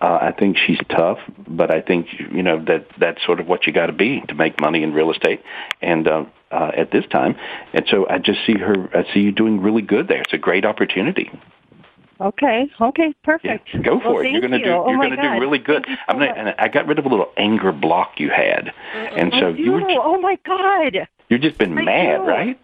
uh, 0.06 0.20
I 0.30 0.32
think 0.40 0.58
she's 0.66 0.80
tough, 0.90 1.20
but 1.48 1.74
I 1.74 1.82
think 1.82 2.08
you 2.38 2.44
know 2.44 2.58
that 2.66 2.86
that's 3.00 3.24
sort 3.26 3.40
of 3.40 3.48
what 3.48 3.66
you 3.66 3.74
got 3.74 3.88
to 3.88 3.94
be 3.94 4.22
to 4.30 4.36
make 4.36 4.60
money 4.62 4.84
in 4.84 4.94
real 4.94 5.12
estate. 5.12 5.42
And 5.82 6.08
uh, 6.08 6.26
uh, 6.52 6.72
at 6.78 6.92
this 6.92 7.06
time, 7.08 7.36
and 7.74 7.86
so 7.90 8.08
I 8.08 8.18
just 8.20 8.40
see 8.46 8.58
her. 8.58 8.76
I 8.96 9.12
see 9.14 9.22
you 9.22 9.32
doing 9.32 9.62
really 9.62 9.82
good 9.82 10.08
there. 10.08 10.22
It's 10.22 10.34
a 10.34 10.38
great 10.38 10.64
opportunity. 10.66 11.30
Okay. 12.22 12.70
Okay. 12.80 13.14
Perfect. 13.24 13.68
Go 13.84 14.00
for 14.00 14.14
Well, 14.16 14.24
it. 14.24 14.32
You're 14.32 14.40
going 14.42 14.52
to 14.54 14.60
you. 14.60 14.66
do. 14.66 14.72
Oh 14.72 14.88
You're 14.90 14.98
my 15.00 15.08
going 15.08 15.18
to 15.20 15.22
do 15.36 15.40
really 15.42 15.60
good. 15.60 15.84
So 15.88 15.96
I'm 16.08 16.18
gonna, 16.20 16.32
and 16.32 16.56
I 16.58 16.68
got 16.70 16.88
rid 16.88 16.98
of 17.00 17.06
a 17.06 17.10
little 17.10 17.32
anger 17.36 17.72
block 17.74 18.14
you 18.20 18.30
had, 18.30 18.72
and 18.94 19.34
so 19.40 19.50
you 19.50 19.72
were. 19.74 19.82
do. 19.82 20.00
Oh 20.02 20.20
my 20.22 20.38
God. 20.46 21.08
You've 21.30 21.42
just 21.42 21.58
been 21.58 21.78
I 21.78 21.82
mad, 21.84 22.18
do. 22.18 22.24
right? 22.24 22.60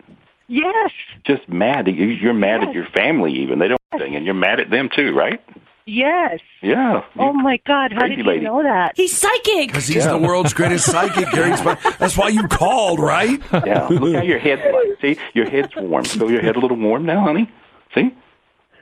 Yes. 0.48 0.92
Just 1.26 1.50
mad. 1.50 1.88
You- 1.88 1.94
You're 2.06 2.34
mad 2.34 2.64
at 2.64 2.74
your 2.74 2.86
family. 2.96 3.34
Even 3.40 3.60
they 3.60 3.68
don't 3.68 3.82
think, 3.98 4.16
and 4.16 4.24
you're 4.26 4.34
mad 4.36 4.60
at 4.60 4.70
them 4.70 4.90
too, 4.96 5.14
right? 5.14 5.42
Yes. 5.86 6.40
Yeah. 6.62 7.04
Oh 7.18 7.34
my 7.34 7.60
God! 7.66 7.92
How 7.94 8.08
did 8.08 8.18
you 8.18 8.24
lady. 8.24 8.46
know 8.46 8.62
that? 8.64 8.94
He's 8.96 9.18
psychic. 9.18 9.68
Because 9.68 9.88
he's 9.88 10.06
the 10.06 10.18
world's 10.18 10.54
greatest 10.54 10.86
psychic, 10.86 11.30
Gary. 11.32 11.56
Sp- 11.58 11.82
That's 12.00 12.16
why 12.18 12.30
you 12.30 12.48
called, 12.48 13.00
right? 13.00 13.42
Yeah. 13.52 13.88
Look 13.88 14.16
how 14.16 14.22
your 14.22 14.40
head's 14.40 14.62
like. 14.74 15.02
See, 15.02 15.18
your 15.34 15.50
head's 15.50 15.76
warm. 15.76 16.06
Feel 16.06 16.30
your 16.32 16.42
head 16.42 16.56
a 16.56 16.60
little 16.60 16.78
warm 16.78 17.06
now, 17.06 17.22
honey? 17.24 17.52
See? 17.96 18.16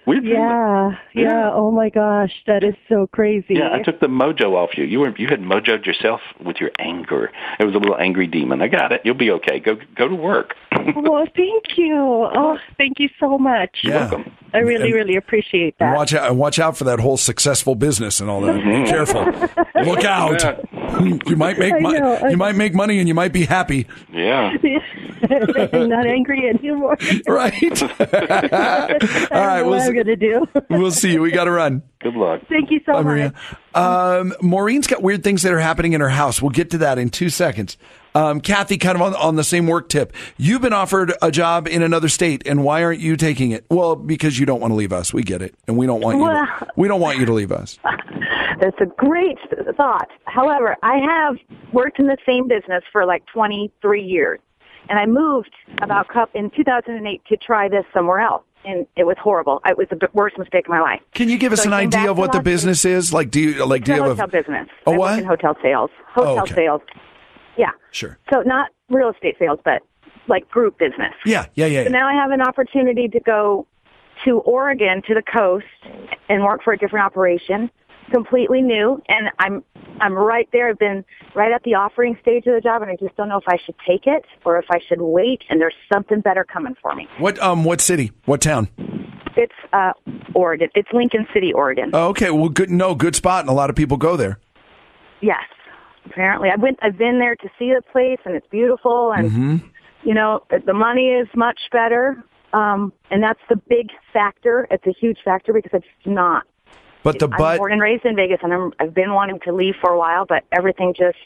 Weird 0.05 0.23
feeling. 0.23 0.39
Yeah, 0.39 0.91
yeah. 1.13 1.51
Oh 1.53 1.69
my 1.71 1.89
gosh, 1.89 2.31
that 2.47 2.63
is 2.63 2.73
so 2.87 3.05
crazy. 3.07 3.55
Yeah, 3.55 3.69
I 3.73 3.83
took 3.83 3.99
the 3.99 4.07
mojo 4.07 4.53
off 4.55 4.75
you. 4.75 4.83
You 4.85 5.01
were 5.01 5.15
you 5.17 5.27
had 5.27 5.39
mojoed 5.41 5.85
yourself 5.85 6.21
with 6.43 6.57
your 6.59 6.71
anger. 6.79 7.31
It 7.59 7.65
was 7.65 7.75
a 7.75 7.77
little 7.77 7.97
angry 7.97 8.25
demon. 8.25 8.61
I 8.61 8.69
got 8.69 8.91
it. 8.91 9.01
You'll 9.03 9.13
be 9.13 9.29
okay. 9.31 9.59
Go 9.59 9.77
go 9.95 10.07
to 10.07 10.15
work. 10.15 10.55
well, 10.95 11.25
thank 11.35 11.77
you. 11.77 12.27
Oh, 12.39 12.57
thank 12.77 12.99
you 12.99 13.09
so 13.19 13.37
much. 13.37 13.79
Yeah. 13.83 14.23
I 14.53 14.59
really, 14.59 14.85
And- 14.85 14.93
really 14.93 15.15
appreciate 15.15 15.75
that. 15.79 15.95
watch 15.95 16.13
out! 16.13 16.35
Watch 16.35 16.59
out 16.59 16.77
for 16.77 16.83
that 16.85 16.99
whole 16.99 17.17
successful 17.17 17.75
business 17.75 18.19
and 18.19 18.29
all 18.29 18.41
that. 18.41 18.55
Mhm. 18.55 18.83
Be 18.85 18.89
careful. 18.89 19.25
Look 19.85 20.03
out! 20.03 20.43
You 21.27 21.35
might 21.35 21.57
make 21.59 21.79
money. 21.81 21.99
You 22.31 22.37
might 22.37 22.55
make 22.55 22.73
money, 22.73 22.99
and 22.99 23.07
you 23.07 23.13
might 23.13 23.31
be 23.31 23.45
happy. 23.45 23.85
Yeah. 24.11 24.55
I'm 25.73 25.89
not 25.89 26.05
angry 26.07 26.47
anymore. 26.49 26.97
Right. 27.27 27.83
all 27.83 27.89
right. 28.01 29.31
I 29.31 29.61
We'll 29.61 29.71
what 29.71 29.81
I'm 29.81 29.87
see, 29.87 29.93
gonna 29.93 30.15
do. 30.15 30.47
we'll 30.69 30.91
see 30.91 31.13
you. 31.13 31.21
We 31.21 31.31
got 31.31 31.43
to 31.45 31.51
run. 31.51 31.83
Good 32.01 32.15
luck. 32.15 32.41
Thank 32.49 32.71
you 32.71 32.79
so 32.85 32.93
Bye, 32.93 33.01
much. 33.01 33.05
Maria. 33.05 33.33
Um, 33.75 34.33
Maureen's 34.41 34.87
got 34.87 35.01
weird 35.03 35.23
things 35.23 35.41
that 35.43 35.51
are 35.53 35.59
happening 35.59 35.93
in 35.93 36.01
her 36.01 36.09
house. 36.09 36.41
We'll 36.41 36.51
get 36.51 36.71
to 36.71 36.77
that 36.79 36.97
in 36.97 37.09
two 37.09 37.29
seconds. 37.29 37.77
Um, 38.15 38.41
Kathy, 38.41 38.77
kind 38.77 38.95
of 38.95 39.01
on, 39.01 39.15
on 39.15 39.35
the 39.35 39.43
same 39.43 39.67
work 39.67 39.87
tip. 39.89 40.13
You've 40.37 40.61
been 40.61 40.73
offered 40.73 41.13
a 41.21 41.31
job 41.31 41.67
in 41.67 41.83
another 41.83 42.09
state, 42.09 42.43
and 42.47 42.63
why 42.63 42.83
aren't 42.83 42.99
you 42.99 43.15
taking 43.15 43.51
it? 43.51 43.65
Well, 43.69 43.95
because 43.95 44.39
you 44.39 44.45
don't 44.45 44.59
want 44.59 44.71
to 44.71 44.75
leave 44.75 44.91
us. 44.93 45.13
We 45.13 45.23
get 45.23 45.41
it, 45.41 45.53
and 45.67 45.77
we 45.77 45.85
don't 45.85 46.01
want 46.01 46.17
you. 46.17 46.25
To, 46.25 46.67
we 46.75 46.87
don't 46.87 47.01
want 47.01 47.19
you 47.19 47.25
to 47.25 47.33
leave 47.33 47.51
us. 47.51 47.77
That's 48.61 48.75
a 48.81 48.85
great 48.85 49.37
thought. 49.77 50.07
However, 50.25 50.75
I 50.83 50.97
have 50.97 51.37
worked 51.71 51.99
in 51.99 52.07
the 52.07 52.17
same 52.25 52.47
business 52.47 52.83
for 52.91 53.05
like 53.05 53.23
23 53.33 54.01
years, 54.03 54.39
and 54.89 54.99
I 54.99 55.05
moved 55.05 55.51
about 55.81 56.07
cup 56.09 56.29
in 56.33 56.49
2008 56.49 57.21
to 57.29 57.37
try 57.37 57.69
this 57.69 57.85
somewhere 57.93 58.19
else, 58.19 58.43
and 58.65 58.85
it 58.97 59.05
was 59.05 59.15
horrible. 59.21 59.61
It 59.65 59.77
was 59.77 59.87
the 59.89 60.09
worst 60.13 60.37
mistake 60.37 60.65
of 60.65 60.71
my 60.71 60.81
life. 60.81 60.99
Can 61.13 61.29
you 61.29 61.37
give 61.37 61.53
us 61.53 61.61
So 61.63 61.69
an 61.69 61.73
I 61.73 61.81
came 61.83 61.89
back 61.91 61.99
idea 61.99 62.11
of 62.11 62.17
what 62.17 62.31
the 62.33 62.41
business 62.41 62.83
is? 62.85 63.13
Like, 63.13 63.31
do 63.31 63.39
you 63.39 63.65
like? 63.65 63.85
Do 63.85 63.93
you 63.93 64.03
a 64.03 64.07
have 64.09 64.17
hotel 64.17 64.25
a? 64.25 64.41
business? 64.43 64.67
A 64.85 64.89
I 64.89 64.91
work 64.91 64.99
what? 64.99 65.19
in 65.19 65.25
hotel 65.25 65.55
sales. 65.61 65.91
Hotel 66.09 66.37
Oh, 66.39 66.41
okay. 66.41 66.55
sales. 66.55 66.81
Yeah. 67.57 67.71
Sure. 67.91 68.17
So 68.31 68.41
not 68.41 68.69
real 68.89 69.09
estate 69.09 69.35
sales, 69.39 69.59
but 69.63 69.81
like 70.27 70.49
group 70.49 70.77
business. 70.77 71.13
Yeah, 71.25 71.47
yeah, 71.55 71.65
yeah. 71.65 71.83
So 71.83 71.89
yeah. 71.89 71.97
now 71.97 72.07
I 72.07 72.13
have 72.13 72.31
an 72.31 72.41
opportunity 72.41 73.07
to 73.09 73.19
go 73.19 73.67
to 74.25 74.39
Oregon 74.39 75.01
to 75.07 75.13
the 75.13 75.21
coast 75.21 75.65
and 76.29 76.43
work 76.43 76.63
for 76.63 76.73
a 76.73 76.77
different 76.77 77.05
operation, 77.05 77.71
completely 78.11 78.61
new. 78.61 79.01
And 79.07 79.29
I'm 79.39 79.63
I'm 79.99 80.13
right 80.13 80.47
there. 80.53 80.69
I've 80.69 80.79
been 80.79 81.03
right 81.35 81.51
at 81.51 81.63
the 81.63 81.75
offering 81.75 82.17
stage 82.21 82.45
of 82.47 82.53
the 82.53 82.61
job, 82.61 82.81
and 82.81 82.91
I 82.91 82.95
just 82.95 83.15
don't 83.17 83.29
know 83.29 83.37
if 83.37 83.47
I 83.47 83.57
should 83.65 83.75
take 83.87 84.07
it 84.07 84.25
or 84.45 84.57
if 84.57 84.65
I 84.69 84.79
should 84.87 85.01
wait. 85.01 85.43
And 85.49 85.59
there's 85.59 85.75
something 85.91 86.21
better 86.21 86.43
coming 86.43 86.75
for 86.81 86.95
me. 86.95 87.07
What 87.17 87.39
um? 87.39 87.63
What 87.63 87.81
city? 87.81 88.11
What 88.25 88.41
town? 88.41 88.69
It's 89.35 89.53
uh 89.73 89.93
Oregon. 90.33 90.69
It's 90.75 90.89
Lincoln 90.93 91.27
City, 91.33 91.53
Oregon. 91.53 91.91
Oh, 91.93 92.09
okay. 92.09 92.29
Well, 92.29 92.49
good. 92.49 92.69
No, 92.69 92.95
good 92.95 93.15
spot, 93.15 93.41
and 93.41 93.49
a 93.49 93.53
lot 93.53 93.69
of 93.69 93.75
people 93.75 93.97
go 93.97 94.15
there. 94.15 94.39
Yes. 95.21 95.43
Apparently, 96.09 96.49
I 96.49 96.55
went. 96.55 96.79
I've 96.81 96.97
been 96.97 97.19
there 97.19 97.35
to 97.35 97.49
see 97.57 97.73
the 97.73 97.81
place, 97.91 98.19
and 98.25 98.35
it's 98.35 98.47
beautiful. 98.47 99.13
And 99.13 99.31
hmm 99.31 99.55
you 100.03 100.13
know, 100.13 100.43
the 100.65 100.73
money 100.73 101.09
is 101.09 101.27
much 101.35 101.59
better. 101.71 102.23
Um, 102.53 102.93
and 103.11 103.21
that's 103.21 103.39
the 103.49 103.55
big 103.55 103.89
factor. 104.11 104.67
It's 104.71 104.85
a 104.87 104.93
huge 104.99 105.19
factor 105.23 105.53
because 105.53 105.71
it's 105.73 106.05
not. 106.05 106.45
But 107.03 107.19
the 107.19 107.29
I'm 107.31 107.37
but 107.37 107.57
born 107.57 107.71
and 107.71 107.81
raised 107.81 108.05
in 108.05 108.15
Vegas, 108.15 108.39
and 108.41 108.53
I'm, 108.53 108.73
I've 108.79 108.93
been 108.93 109.13
wanting 109.13 109.39
to 109.45 109.53
leave 109.53 109.75
for 109.79 109.91
a 109.91 109.97
while, 109.97 110.25
but 110.25 110.43
everything 110.51 110.93
just, 110.97 111.17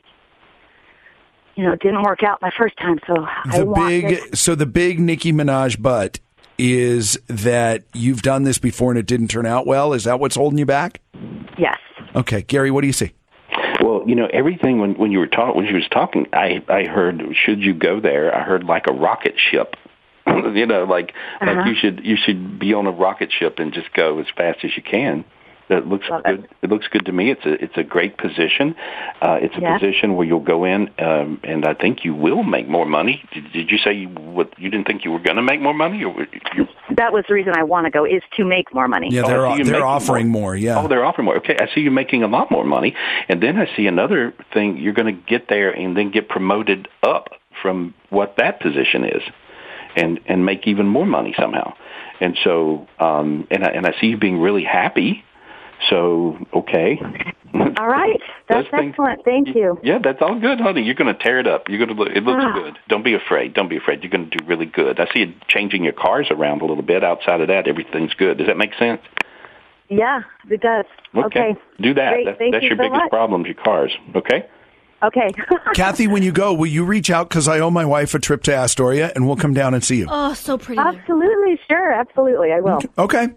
you 1.55 1.63
know, 1.63 1.75
didn't 1.75 2.03
work 2.03 2.23
out 2.23 2.41
my 2.41 2.51
first 2.57 2.77
time. 2.77 2.99
So 3.07 3.13
the 3.51 3.65
want 3.65 3.89
big 3.89 4.05
it. 4.05 4.37
so 4.37 4.53
the 4.53 4.65
big 4.65 4.99
Nicki 4.99 5.31
Minaj 5.33 5.81
butt 5.81 6.19
is 6.59 7.17
that 7.27 7.83
you've 7.93 8.21
done 8.21 8.43
this 8.43 8.59
before 8.59 8.91
and 8.91 8.99
it 8.99 9.07
didn't 9.07 9.29
turn 9.29 9.45
out 9.45 9.65
well. 9.65 9.93
Is 9.93 10.03
that 10.03 10.19
what's 10.19 10.35
holding 10.35 10.59
you 10.59 10.65
back? 10.65 11.01
Yes. 11.57 11.79
Okay, 12.15 12.43
Gary, 12.43 12.69
what 12.69 12.81
do 12.81 12.87
you 12.87 12.93
see? 12.93 13.13
Well, 13.83 14.03
you 14.07 14.15
know, 14.15 14.29
everything 14.31 14.79
when 14.79 14.93
when 14.93 15.11
you 15.11 15.19
were 15.19 15.27
talking 15.27 15.57
when 15.57 15.67
she 15.67 15.73
was 15.73 15.87
talking, 15.91 16.27
I 16.31 16.63
I 16.69 16.85
heard 16.85 17.21
should 17.33 17.61
you 17.61 17.73
go 17.73 17.99
there, 17.99 18.33
I 18.33 18.41
heard 18.41 18.63
like 18.63 18.87
a 18.87 18.93
rocket 18.93 19.35
ship. 19.37 19.75
you 20.25 20.65
know, 20.65 20.85
like 20.85 21.13
Uh-huh. 21.41 21.53
like 21.53 21.67
you 21.67 21.75
should 21.75 21.99
you 22.05 22.15
should 22.15 22.59
be 22.59 22.73
on 22.73 22.87
a 22.87 22.91
rocket 22.91 23.29
ship 23.37 23.59
and 23.59 23.73
just 23.73 23.91
go 23.91 24.19
as 24.19 24.27
fast 24.37 24.59
as 24.63 24.71
you 24.77 24.83
can. 24.83 25.25
That 25.69 25.87
looks 25.87 26.05
good. 26.25 26.47
It 26.61 26.69
looks 26.69 26.87
good 26.89 27.05
to 27.05 27.11
me. 27.13 27.31
It's 27.31 27.45
a 27.45 27.53
it's 27.63 27.77
a 27.77 27.83
great 27.83 28.17
position. 28.17 28.75
Uh, 29.21 29.39
it's 29.41 29.55
a 29.55 29.61
Yeah. 29.61 29.77
position 29.77 30.15
where 30.15 30.27
you'll 30.27 30.41
go 30.41 30.65
in, 30.65 30.89
um, 30.99 31.39
and 31.43 31.65
I 31.65 31.73
think 31.73 32.03
you 32.03 32.13
will 32.13 32.43
make 32.43 32.67
more 32.67 32.85
money. 32.85 33.23
Did, 33.33 33.51
did 33.53 33.71
you 33.71 33.77
say 33.77 33.93
you 33.93 34.09
what 34.09 34.53
you 34.59 34.69
didn't 34.69 34.87
think 34.87 35.05
you 35.05 35.11
were 35.11 35.19
going 35.19 35.37
to 35.37 35.41
make 35.41 35.61
more 35.61 35.73
money, 35.73 36.03
or 36.03 36.27
you? 36.55 36.67
That 36.97 37.13
was 37.13 37.23
the 37.27 37.33
reason 37.33 37.53
I 37.55 37.63
want 37.63 37.85
to 37.85 37.91
go 37.91 38.03
is 38.03 38.21
to 38.37 38.43
make 38.43 38.73
more 38.73 38.87
money. 38.89 39.07
Yeah, 39.09 39.23
Oh, 39.23 39.27
they're 39.27 39.57
see 39.57 39.63
they're 39.63 39.73
making 39.73 39.83
offering 39.83 40.27
more. 40.27 40.55
Yeah. 40.55 40.81
Oh, 40.81 40.87
they're 40.89 41.05
offering 41.05 41.25
more. 41.25 41.37
Okay, 41.37 41.55
I 41.57 41.73
see 41.73 41.81
you 41.81 41.91
making 41.91 42.23
a 42.23 42.27
lot 42.27 42.51
more 42.51 42.65
money, 42.65 42.93
and 43.29 43.41
then 43.41 43.57
I 43.57 43.73
see 43.75 43.87
another 43.87 44.33
thing. 44.53 44.77
You're 44.77 44.93
going 44.93 45.15
to 45.15 45.21
get 45.29 45.47
there 45.47 45.71
and 45.71 45.95
then 45.95 46.11
get 46.11 46.27
promoted 46.27 46.89
up 47.03 47.29
from 47.61 47.93
what 48.09 48.35
that 48.37 48.59
position 48.59 49.05
is, 49.05 49.21
and 49.95 50.19
and 50.25 50.45
make 50.45 50.67
even 50.67 50.87
more 50.87 51.05
money 51.05 51.33
somehow. 51.39 51.73
And 52.19 52.37
so, 52.43 52.87
um, 52.99 53.47
and 53.49 53.63
I, 53.63 53.69
and 53.69 53.85
I 53.87 53.93
see 53.99 54.07
you 54.07 54.17
being 54.17 54.39
really 54.39 54.63
happy. 54.63 55.23
So, 55.89 56.37
okay. 56.53 56.99
All 57.53 57.87
right. 57.87 58.19
That's 58.49 58.69
Those 58.71 58.79
things- 58.79 58.89
excellent. 58.91 59.23
Thank 59.25 59.55
you. 59.55 59.79
Yeah, 59.83 59.99
that's 60.03 60.21
all 60.21 60.37
good, 60.39 60.59
honey. 60.59 60.81
You're 60.83 60.95
going 60.95 61.13
to 61.15 61.23
tear 61.23 61.39
it 61.39 61.47
up. 61.47 61.69
You're 61.69 61.77
going 61.83 61.95
to 61.95 61.95
look. 62.03 62.09
It 62.13 62.23
looks 62.23 62.43
Ah. 62.45 62.51
good. 62.53 62.77
Don't 62.89 63.03
be 63.03 63.13
afraid. 63.13 63.53
Don't 63.53 63.69
be 63.69 63.77
afraid. 63.77 64.03
You're 64.03 64.11
going 64.11 64.29
to 64.29 64.37
do 64.37 64.45
really 64.45 64.65
good. 64.65 64.99
I 64.99 65.05
see 65.13 65.19
you 65.19 65.33
changing 65.47 65.83
your 65.83 65.93
cars 65.93 66.27
around 66.29 66.61
a 66.61 66.65
little 66.65 66.83
bit. 66.83 67.03
Outside 67.03 67.39
of 67.41 67.47
that, 67.47 67.67
everything's 67.67 68.13
good. 68.15 68.37
Does 68.37 68.47
that 68.47 68.57
make 68.57 68.73
sense? 68.77 69.01
Yeah, 69.89 70.21
it 70.49 70.59
does. 70.61 70.85
Okay. 71.15 71.55
Do 71.79 71.93
that. 71.93 72.13
Great. 72.13 72.25
That- 72.25 72.37
Thank 72.37 72.53
that's 72.53 72.63
you 72.63 72.69
your 72.69 72.77
so 72.77 72.83
biggest 72.83 73.01
much. 73.03 73.09
problem. 73.09 73.45
Your 73.45 73.55
cars. 73.55 73.95
Okay. 74.15 74.45
Okay. 75.01 75.29
Kathy, 75.73 76.07
when 76.07 76.21
you 76.23 76.31
go, 76.31 76.53
will 76.53 76.67
you 76.67 76.83
reach 76.85 77.09
out 77.09 77.29
because 77.29 77.47
I 77.47 77.59
owe 77.59 77.69
my 77.71 77.85
wife 77.85 78.13
a 78.13 78.19
trip 78.19 78.43
to 78.43 78.55
Astoria 78.55 79.11
and 79.15 79.25
we'll 79.27 79.35
come 79.37 79.53
down 79.53 79.73
and 79.73 79.83
see 79.83 79.97
you. 79.97 80.07
Oh, 80.09 80.33
so 80.33 80.57
pretty. 80.57 80.79
Absolutely. 80.81 81.59
Sure. 81.69 81.91
Absolutely. 81.91 82.51
I 82.51 82.59
will. 82.61 82.81
Okay. 82.97 83.29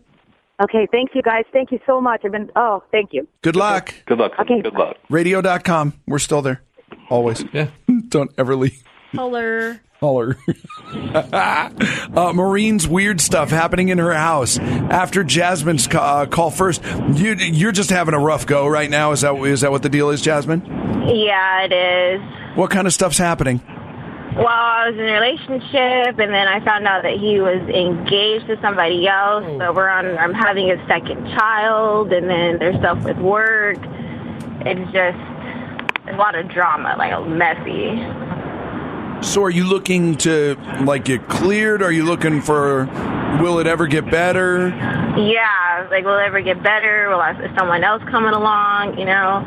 Okay. 0.62 0.86
Thank 0.90 1.10
you, 1.14 1.22
guys. 1.22 1.44
Thank 1.52 1.70
you 1.70 1.80
so 1.86 2.00
much. 2.00 2.22
I've 2.24 2.32
been. 2.32 2.50
Oh, 2.56 2.82
thank 2.90 3.12
you. 3.12 3.26
Good 3.42 3.56
luck. 3.56 3.94
Good 4.06 4.18
luck. 4.18 4.32
Okay. 4.38 4.62
Good 4.62 4.74
luck. 4.74 4.96
Radio.com. 5.10 5.94
We're 6.06 6.18
still 6.18 6.42
there. 6.42 6.62
Always. 7.10 7.44
Yeah. 7.52 7.68
Don't 8.08 8.30
ever 8.38 8.56
leave. 8.56 8.82
Holler. 9.14 9.80
Holler. 10.00 10.36
uh, 11.14 11.70
Maureen's 12.34 12.86
weird 12.86 13.20
stuff 13.20 13.48
happening 13.50 13.88
in 13.88 13.96
her 13.98 14.12
house 14.12 14.58
after 14.58 15.24
Jasmine's 15.24 15.86
ca- 15.86 16.22
uh, 16.22 16.26
call 16.26 16.50
first. 16.50 16.82
You, 17.14 17.34
you're 17.34 17.72
just 17.72 17.88
having 17.88 18.12
a 18.14 18.18
rough 18.18 18.46
go 18.46 18.66
right 18.66 18.90
now. 18.90 19.12
Is 19.12 19.22
that 19.22 19.34
is 19.36 19.62
that 19.62 19.70
what 19.70 19.82
the 19.82 19.88
deal 19.88 20.10
is, 20.10 20.20
Jasmine? 20.20 20.62
Yeah, 20.66 21.64
it 21.64 21.72
is. 21.72 22.20
What 22.56 22.70
kind 22.70 22.86
of 22.86 22.92
stuff's 22.92 23.18
happening? 23.18 23.60
Well, 24.36 24.48
I 24.48 24.90
was 24.90 24.98
in 24.98 25.08
a 25.08 25.12
relationship, 25.12 26.18
and 26.18 26.30
then 26.32 26.46
I 26.46 26.62
found 26.62 26.86
out 26.86 27.04
that 27.04 27.18
he 27.18 27.40
was 27.40 27.56
engaged 27.72 28.46
to 28.48 28.60
somebody 28.60 29.08
else. 29.08 29.44
So 29.58 29.72
we're 29.72 29.88
on. 29.88 30.18
I'm 30.18 30.34
having 30.34 30.70
a 30.70 30.86
second 30.86 31.24
child, 31.28 32.12
and 32.12 32.28
then 32.28 32.58
there's 32.58 32.76
stuff 32.76 33.02
with 33.02 33.16
work. 33.16 33.78
It's 34.66 34.92
just 34.92 35.16
a 36.08 36.16
lot 36.16 36.34
of 36.34 36.50
drama, 36.50 36.96
like 36.98 37.16
messy. 37.26 37.96
So, 39.26 39.42
are 39.42 39.50
you 39.50 39.64
looking 39.64 40.16
to 40.18 40.56
like 40.84 41.06
get 41.06 41.26
cleared? 41.28 41.82
Are 41.82 41.92
you 41.92 42.04
looking 42.04 42.42
for? 42.42 42.84
Will 43.40 43.58
it 43.58 43.66
ever 43.66 43.86
get 43.86 44.10
better? 44.10 44.68
Yeah, 44.68 45.88
like 45.90 46.04
will 46.04 46.18
it 46.18 46.24
ever 46.24 46.42
get 46.42 46.62
better? 46.62 47.08
Will 47.08 47.20
I, 47.20 47.32
is 47.40 47.50
someone 47.56 47.84
else 47.84 48.02
coming 48.10 48.34
along? 48.34 48.98
You 48.98 49.06
know. 49.06 49.46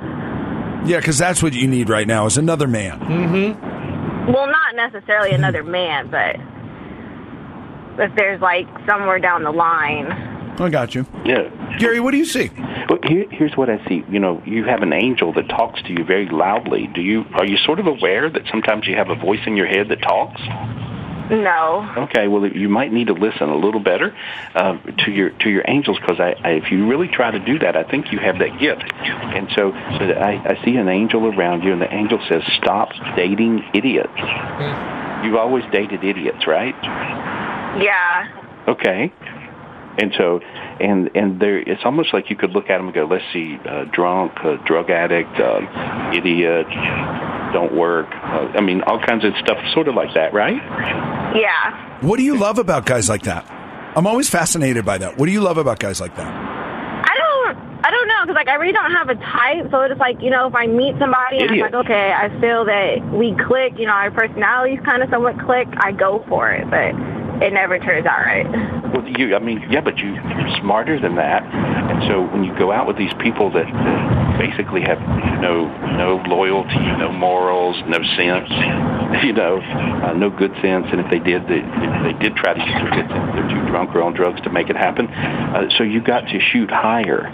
Yeah, 0.86 0.98
because 0.98 1.20
that's 1.20 1.44
what 1.44 1.54
you 1.54 1.68
need 1.68 1.90
right 1.90 2.08
now 2.08 2.26
is 2.26 2.40
another 2.40 2.68
man. 2.68 3.00
Mm-hmm. 3.02 3.69
Well, 4.30 4.46
not 4.46 4.76
necessarily 4.76 5.32
another 5.32 5.64
hmm. 5.64 5.72
man, 5.72 6.12
but 6.12 6.36
if 8.04 8.16
there's 8.16 8.40
like 8.42 8.68
somewhere 8.88 9.20
down 9.20 9.44
the 9.44 9.52
line. 9.52 10.12
I 10.60 10.70
got 10.70 10.94
you. 10.94 11.06
Yeah. 11.26 11.78
Gary, 11.80 12.00
what 12.00 12.12
do 12.12 12.18
you 12.18 12.26
see? 12.26 12.50
Well, 12.90 13.00
here, 13.04 13.26
here's 13.32 13.56
what 13.56 13.70
I 13.70 13.84
see. 13.88 14.04
You 14.10 14.20
know, 14.20 14.42
you 14.46 14.66
have 14.66 14.82
an 14.82 14.94
angel 14.94 15.34
that 15.34 15.48
talks 15.48 15.82
to 15.84 15.90
you 15.90 16.04
very 16.04 16.28
loudly. 16.30 16.90
Do 16.94 17.02
you? 17.02 17.24
Are 17.34 17.46
you 17.46 17.58
sort 17.58 17.80
of 17.80 17.88
aware 17.88 18.30
that 18.30 18.44
sometimes 18.52 18.86
you 18.86 18.96
have 18.96 19.10
a 19.10 19.16
voice 19.16 19.40
in 19.48 19.56
your 19.56 19.68
head 19.68 19.88
that 19.90 20.02
talks? 20.02 20.42
No. 21.30 21.94
Okay, 22.10 22.28
well, 22.28 22.46
you 22.48 22.70
might 22.70 22.92
need 22.92 23.08
to 23.08 23.14
listen 23.14 23.50
a 23.50 23.56
little 23.56 23.80
better 23.80 24.16
uh, 24.56 24.78
to 25.06 25.12
your 25.12 25.30
to 25.30 25.50
your 25.50 25.64
angels 25.68 26.00
because 26.00 26.20
I, 26.20 26.36
I, 26.44 26.50
if 26.54 26.72
you 26.72 26.88
really 26.88 27.08
try 27.08 27.32
to 27.32 27.40
do 27.40 27.60
that, 27.60 27.76
I 27.76 27.84
think 27.84 28.12
you 28.12 28.20
have 28.20 28.40
that 28.40 28.60
gift. 28.60 28.92
And 29.04 29.48
so, 29.56 29.72
so 29.72 30.08
that 30.08 30.22
I, 30.22 30.56
I 30.56 30.66
see 30.66 30.76
an 30.78 30.88
angel 30.88 31.28
around 31.28 31.64
you, 31.64 31.72
and 31.72 31.82
the 31.82 31.94
angel 31.94 32.20
says, 32.28 32.42
"Stop 32.58 32.90
dating 33.16 33.64
idiots." 33.74 34.20
You've 35.24 35.36
always 35.36 35.66
dated 35.72 36.04
idiots, 36.04 36.48
right? 36.48 36.76
Yeah. 37.82 38.64
Okay. 38.68 39.14
And 40.00 40.14
so, 40.18 40.40
and 40.80 41.10
and 41.14 41.40
there, 41.42 41.60
it's 41.60 41.82
almost 41.84 42.14
like 42.14 42.30
you 42.30 42.38
could 42.38 42.52
look 42.52 42.70
at 42.70 42.78
them 42.78 42.88
and 42.88 42.96
go, 42.96 43.06
let's 43.06 43.26
see, 43.34 43.58
uh, 43.68 43.84
drunk, 43.92 44.32
uh, 44.44 44.56
drug 44.66 44.90
addict, 44.90 45.36
uh, 45.40 46.12
idiot, 46.14 46.68
don't 47.52 47.76
work. 47.76 48.08
Uh, 48.12 48.54
I 48.56 48.62
mean, 48.62 48.82
all 48.84 49.00
kinds 49.00 49.26
of 49.26 49.34
stuff, 49.44 49.58
sort 49.74 49.88
of 49.90 49.96
like 49.96 50.14
that, 50.14 50.34
right? 50.34 50.56
Yeah. 51.36 52.00
What 52.02 52.18
do 52.18 52.24
you 52.24 52.38
love 52.38 52.60
about 52.60 52.86
guys 52.86 53.10
like 53.10 53.24
that? 53.24 53.46
I'm 53.96 54.08
always 54.08 54.30
fascinated 54.30 54.86
by 54.86 55.00
that. 55.00 55.18
What 55.18 55.26
do 55.26 55.32
you 55.34 55.42
love 55.42 55.58
about 55.58 55.80
guys 55.80 56.00
like 56.00 56.16
that? 56.16 56.28
I 56.32 57.14
don't, 57.18 57.58
I 57.84 57.92
don't 57.92 58.08
know, 58.08 58.22
because 58.24 58.36
like 58.36 58.48
I 58.48 58.56
really 58.56 58.72
don't 58.72 58.92
have 58.92 59.10
a 59.10 59.16
type. 59.16 59.72
So 59.72 59.82
it's 59.82 60.00
like 60.00 60.22
you 60.22 60.30
know, 60.30 60.48
if 60.48 60.56
I 60.56 60.68
meet 60.68 60.96
somebody 60.98 61.40
and 61.40 61.52
I'm 61.52 61.60
like, 61.60 61.74
okay, 61.74 62.14
I 62.14 62.30
feel 62.40 62.64
that 62.66 63.12
we 63.12 63.36
click. 63.48 63.74
You 63.78 63.88
know, 63.88 63.94
our 63.94 64.12
personalities 64.12 64.80
kind 64.86 65.04
of 65.04 65.10
somewhat 65.10 65.38
click. 65.40 65.68
I 65.78 65.92
go 65.92 66.24
for 66.30 66.52
it, 66.52 66.70
but 66.70 66.96
it 67.44 67.52
never 67.52 67.80
turns 67.80 68.06
out 68.06 68.20
right. 68.20 68.79
Well, 68.94 69.08
you, 69.08 69.36
I 69.36 69.40
mean, 69.40 69.66
yeah, 69.70 69.82
but 69.82 69.98
you, 69.98 70.14
you're 70.14 70.58
smarter 70.62 71.00
than 71.00 71.16
that. 71.16 71.44
And 71.44 72.04
so 72.08 72.22
when 72.34 72.44
you 72.44 72.58
go 72.58 72.72
out 72.72 72.88
with 72.88 72.98
these 72.98 73.14
people 73.20 73.52
that, 73.52 73.66
basically 74.40 74.82
have 74.82 75.00
no 75.42 75.68
no 75.98 76.24
loyalty, 76.26 76.80
no 76.98 77.12
morals, 77.12 77.76
no 77.88 78.00
sense, 78.16 78.50
you 79.24 79.34
know, 79.34 79.58
uh, 79.60 80.14
no 80.14 80.30
good 80.30 80.54
sense, 80.62 80.86
and 80.92 81.00
if 81.00 81.10
they 81.10 81.20
did, 81.20 81.44
they, 81.44 81.62
they 82.06 82.14
did 82.20 82.36
try 82.36 82.54
to 82.54 82.60
use 82.60 82.74
their 82.74 82.92
good 82.92 83.10
sense, 83.10 83.30
they're 83.34 83.50
too 83.50 83.70
drunk 83.70 83.96
or 83.96 84.02
on 84.02 84.14
drugs 84.14 84.42
to 84.42 84.50
make 84.50 84.70
it 84.70 84.76
happen. 84.76 85.08
Uh, 85.08 85.70
so 85.78 85.84
you 85.84 86.02
got 86.02 86.22
to 86.22 86.40
shoot 86.52 86.70
higher, 86.70 87.28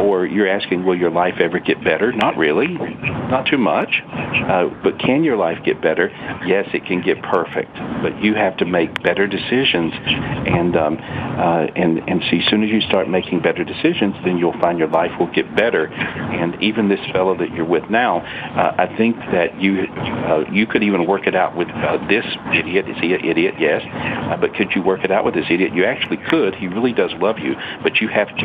or 0.00 0.26
you're 0.26 0.48
asking, 0.48 0.84
will 0.84 0.96
your 0.96 1.10
life 1.10 1.34
ever 1.40 1.58
get 1.58 1.82
better? 1.82 2.12
Not 2.12 2.36
really, 2.36 2.68
not 2.68 3.46
too 3.46 3.58
much. 3.58 4.02
Uh, 4.06 4.68
but 4.82 4.98
can 4.98 5.24
your 5.24 5.36
life 5.36 5.58
get 5.64 5.80
better? 5.80 6.08
Yes, 6.46 6.68
it 6.72 6.84
can 6.86 7.02
get 7.02 7.22
perfect, 7.22 7.74
but 8.02 8.22
you 8.22 8.34
have 8.34 8.56
to 8.58 8.64
make 8.64 9.02
better 9.02 9.26
decisions, 9.26 9.92
and 9.96 10.76
um, 10.76 10.98
uh, 10.98 11.66
and 11.74 11.98
and 12.08 12.22
see, 12.30 12.38
as 12.38 12.50
soon 12.50 12.62
as 12.62 12.70
you 12.70 12.80
start 12.82 13.08
making 13.08 13.40
better 13.40 13.64
decisions, 13.64 14.14
then 14.24 14.38
you'll 14.38 14.58
find 14.60 14.78
your 14.78 14.88
life 14.88 15.10
will 15.18 15.32
get 15.32 15.54
better. 15.56 15.86
And 15.86 16.62
even 16.62 16.88
this 16.88 17.00
fellow 17.12 17.36
that 17.38 17.52
you're 17.52 17.64
with 17.64 17.88
now, 17.90 18.18
uh, 18.18 18.74
I 18.78 18.96
think 18.96 19.16
that 19.32 19.60
you 19.60 19.86
uh, 19.86 20.44
you 20.52 20.66
could 20.66 20.82
even 20.82 21.06
work 21.06 21.15
it 21.24 21.34
out 21.34 21.56
with 21.56 21.68
uh, 21.68 21.98
this 22.08 22.24
idiot. 22.54 22.88
Is 22.88 22.96
he 23.00 23.14
an 23.14 23.24
idiot? 23.24 23.54
Yes, 23.58 23.82
uh, 23.84 24.36
but 24.36 24.54
could 24.54 24.72
you 24.74 24.82
work 24.82 25.04
it 25.04 25.10
out 25.10 25.24
with 25.24 25.34
this 25.34 25.46
idiot? 25.50 25.72
You 25.74 25.84
actually 25.84 26.18
could. 26.18 26.54
He 26.54 26.68
really 26.68 26.92
does 26.92 27.12
love 27.14 27.38
you, 27.38 27.54
but 27.82 28.00
you 28.00 28.08
have 28.08 28.28
to 28.28 28.44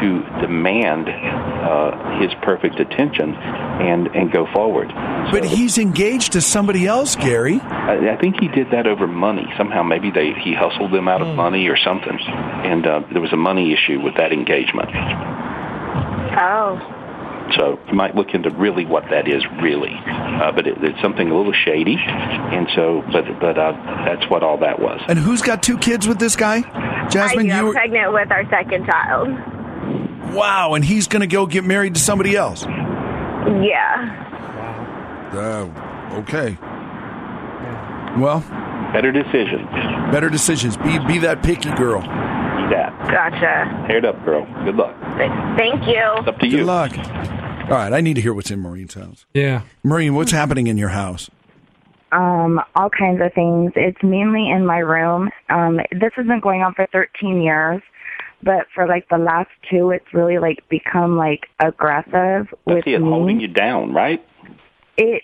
to 0.00 0.40
demand 0.40 1.08
uh, 1.08 2.20
his 2.20 2.32
perfect 2.42 2.78
attention 2.80 3.34
and 3.34 4.08
and 4.08 4.30
go 4.32 4.46
forward. 4.52 4.88
But 5.30 5.44
he's 5.44 5.78
engaged 5.78 6.32
to 6.32 6.40
somebody 6.40 6.86
else, 6.86 7.16
Gary. 7.16 7.60
I, 7.60 8.14
I 8.14 8.16
think 8.16 8.36
he 8.40 8.48
did 8.48 8.70
that 8.70 8.86
over 8.86 9.06
money. 9.06 9.46
Somehow, 9.56 9.82
maybe 9.82 10.10
they 10.10 10.32
he 10.34 10.54
hustled 10.54 10.92
them 10.92 11.08
out 11.08 11.22
of 11.22 11.34
money 11.34 11.68
or 11.68 11.76
something, 11.76 12.18
and 12.18 12.86
uh, 12.86 13.00
there 13.12 13.22
was 13.22 13.32
a 13.32 13.36
money 13.36 13.72
issue 13.72 14.00
with 14.00 14.16
that 14.16 14.32
engagement. 14.32 14.90
Oh. 16.38 17.01
So 17.56 17.78
you 17.88 17.94
might 17.94 18.14
look 18.14 18.28
into 18.34 18.50
really 18.50 18.86
what 18.86 19.04
that 19.10 19.28
is, 19.28 19.44
really. 19.60 19.94
Uh, 19.94 20.52
but 20.52 20.66
it, 20.66 20.78
it's 20.82 21.00
something 21.02 21.30
a 21.30 21.36
little 21.36 21.52
shady, 21.52 21.96
and 21.98 22.68
so, 22.74 23.02
but 23.12 23.24
but 23.40 23.58
uh, 23.58 23.72
that's 24.06 24.28
what 24.30 24.42
all 24.42 24.58
that 24.58 24.80
was. 24.80 25.00
And 25.08 25.18
who's 25.18 25.42
got 25.42 25.62
two 25.62 25.78
kids 25.78 26.08
with 26.08 26.18
this 26.18 26.36
guy? 26.36 26.62
Jasmine, 27.08 27.38
I 27.38 27.42
do. 27.42 27.46
you 27.46 27.52
I'm 27.52 27.64
were, 27.66 27.72
pregnant 27.72 28.12
with 28.12 28.30
our 28.30 28.48
second 28.48 28.86
child. 28.86 29.28
wow, 30.34 30.74
and 30.74 30.84
he's 30.84 31.08
going 31.08 31.20
to 31.20 31.26
go 31.26 31.46
get 31.46 31.64
married 31.64 31.94
to 31.94 32.00
somebody 32.00 32.36
else. 32.36 32.64
Yeah. 32.64 34.28
Uh, 35.32 36.14
okay. 36.18 36.56
Well, 38.18 38.40
better 38.92 39.12
decisions. 39.12 39.66
Better 40.12 40.28
decisions. 40.28 40.76
Be 40.76 40.98
be 41.06 41.18
that 41.18 41.42
picky 41.42 41.70
girl. 41.74 42.02
Be 42.68 42.74
that. 42.74 42.92
Gotcha. 43.10 43.86
Tear 43.88 43.98
it 43.98 44.04
up, 44.04 44.24
girl. 44.24 44.44
Good 44.64 44.76
luck. 44.76 44.94
Thank 45.56 45.86
you. 45.86 46.02
It's 46.18 46.28
up 46.28 46.38
to 46.38 46.48
Good 46.48 46.58
you. 46.58 46.64
luck. 46.64 46.92
All 46.96 47.78
right, 47.78 47.92
I 47.92 48.00
need 48.00 48.14
to 48.14 48.20
hear 48.20 48.34
what's 48.34 48.50
in 48.50 48.60
Maureen's 48.60 48.94
house. 48.94 49.24
Yeah. 49.34 49.62
Maureen, 49.82 50.14
what's 50.14 50.32
happening 50.32 50.66
in 50.66 50.76
your 50.76 50.90
house? 50.90 51.30
Um, 52.10 52.60
all 52.76 52.90
kinds 52.90 53.20
of 53.22 53.32
things. 53.32 53.72
It's 53.76 54.02
mainly 54.02 54.50
in 54.50 54.66
my 54.66 54.78
room. 54.78 55.30
Um, 55.48 55.76
this 55.92 56.12
has 56.16 56.26
been 56.26 56.40
going 56.40 56.62
on 56.62 56.74
for 56.74 56.86
13 56.92 57.40
years, 57.40 57.80
but 58.42 58.66
for 58.74 58.86
like 58.86 59.08
the 59.08 59.16
last 59.16 59.48
two, 59.70 59.90
it's 59.90 60.04
really 60.12 60.38
like 60.38 60.68
become 60.68 61.16
like 61.16 61.46
aggressive 61.60 62.48
I 62.66 62.74
with 62.74 62.84
see 62.84 62.92
it 62.94 62.98
me. 62.98 63.08
holding 63.08 63.40
you 63.40 63.48
down, 63.48 63.94
right? 63.94 64.22
It, 64.98 65.22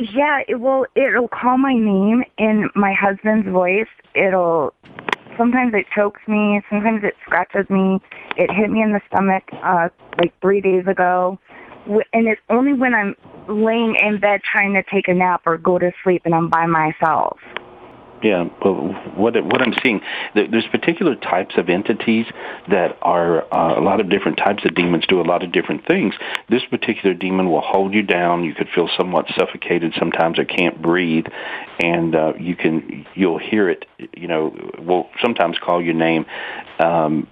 yeah, 0.00 0.40
it 0.48 0.58
will. 0.60 0.86
It'll 0.96 1.28
call 1.28 1.58
my 1.58 1.74
name 1.74 2.24
in 2.38 2.70
my 2.74 2.94
husband's 2.98 3.48
voice. 3.48 3.86
It'll. 4.14 4.72
Sometimes 5.40 5.72
it 5.72 5.86
chokes 5.96 6.20
me. 6.28 6.60
Sometimes 6.68 7.02
it 7.02 7.14
scratches 7.24 7.64
me. 7.70 7.98
It 8.36 8.50
hit 8.50 8.68
me 8.68 8.82
in 8.82 8.92
the 8.92 9.00
stomach 9.08 9.44
uh, 9.64 9.88
like 10.18 10.38
three 10.42 10.60
days 10.60 10.86
ago, 10.86 11.38
and 11.86 12.28
it's 12.28 12.42
only 12.50 12.74
when 12.74 12.92
I'm 12.92 13.16
laying 13.48 13.96
in 14.02 14.20
bed 14.20 14.42
trying 14.42 14.74
to 14.74 14.82
take 14.82 15.08
a 15.08 15.14
nap 15.14 15.40
or 15.46 15.56
go 15.56 15.78
to 15.78 15.92
sleep 16.04 16.22
and 16.26 16.34
I'm 16.34 16.50
by 16.50 16.66
myself. 16.66 17.38
Yeah, 18.22 18.48
well, 18.62 18.74
what 19.16 19.34
what 19.44 19.62
I'm 19.62 19.74
seeing, 19.82 20.02
there- 20.34 20.46
there's 20.46 20.66
particular 20.66 21.14
types 21.14 21.56
of 21.56 21.70
entities 21.70 22.26
that 22.68 22.98
are 23.00 23.44
uh, 23.52 23.78
a 23.78 23.80
lot 23.80 24.00
of 24.00 24.10
different 24.10 24.36
types 24.36 24.64
of 24.66 24.74
demons 24.74 25.06
do 25.06 25.20
a 25.20 25.22
lot 25.22 25.42
of 25.42 25.52
different 25.52 25.86
things. 25.86 26.14
This 26.48 26.62
particular 26.66 27.14
demon 27.14 27.50
will 27.50 27.62
hold 27.62 27.94
you 27.94 28.02
down. 28.02 28.44
You 28.44 28.52
could 28.52 28.68
feel 28.74 28.88
somewhat 28.96 29.26
suffocated 29.38 29.94
sometimes, 29.98 30.38
or 30.38 30.44
can't 30.44 30.80
breathe, 30.82 31.26
and 31.80 32.14
uh, 32.14 32.34
you 32.38 32.56
can 32.56 33.06
you'll 33.14 33.38
hear 33.38 33.70
it. 33.70 33.86
You 34.14 34.28
know, 34.28 34.54
will 34.78 35.08
sometimes 35.22 35.56
call 35.58 35.80
your 35.80 35.94
name. 35.94 36.26
Um, 36.78 37.26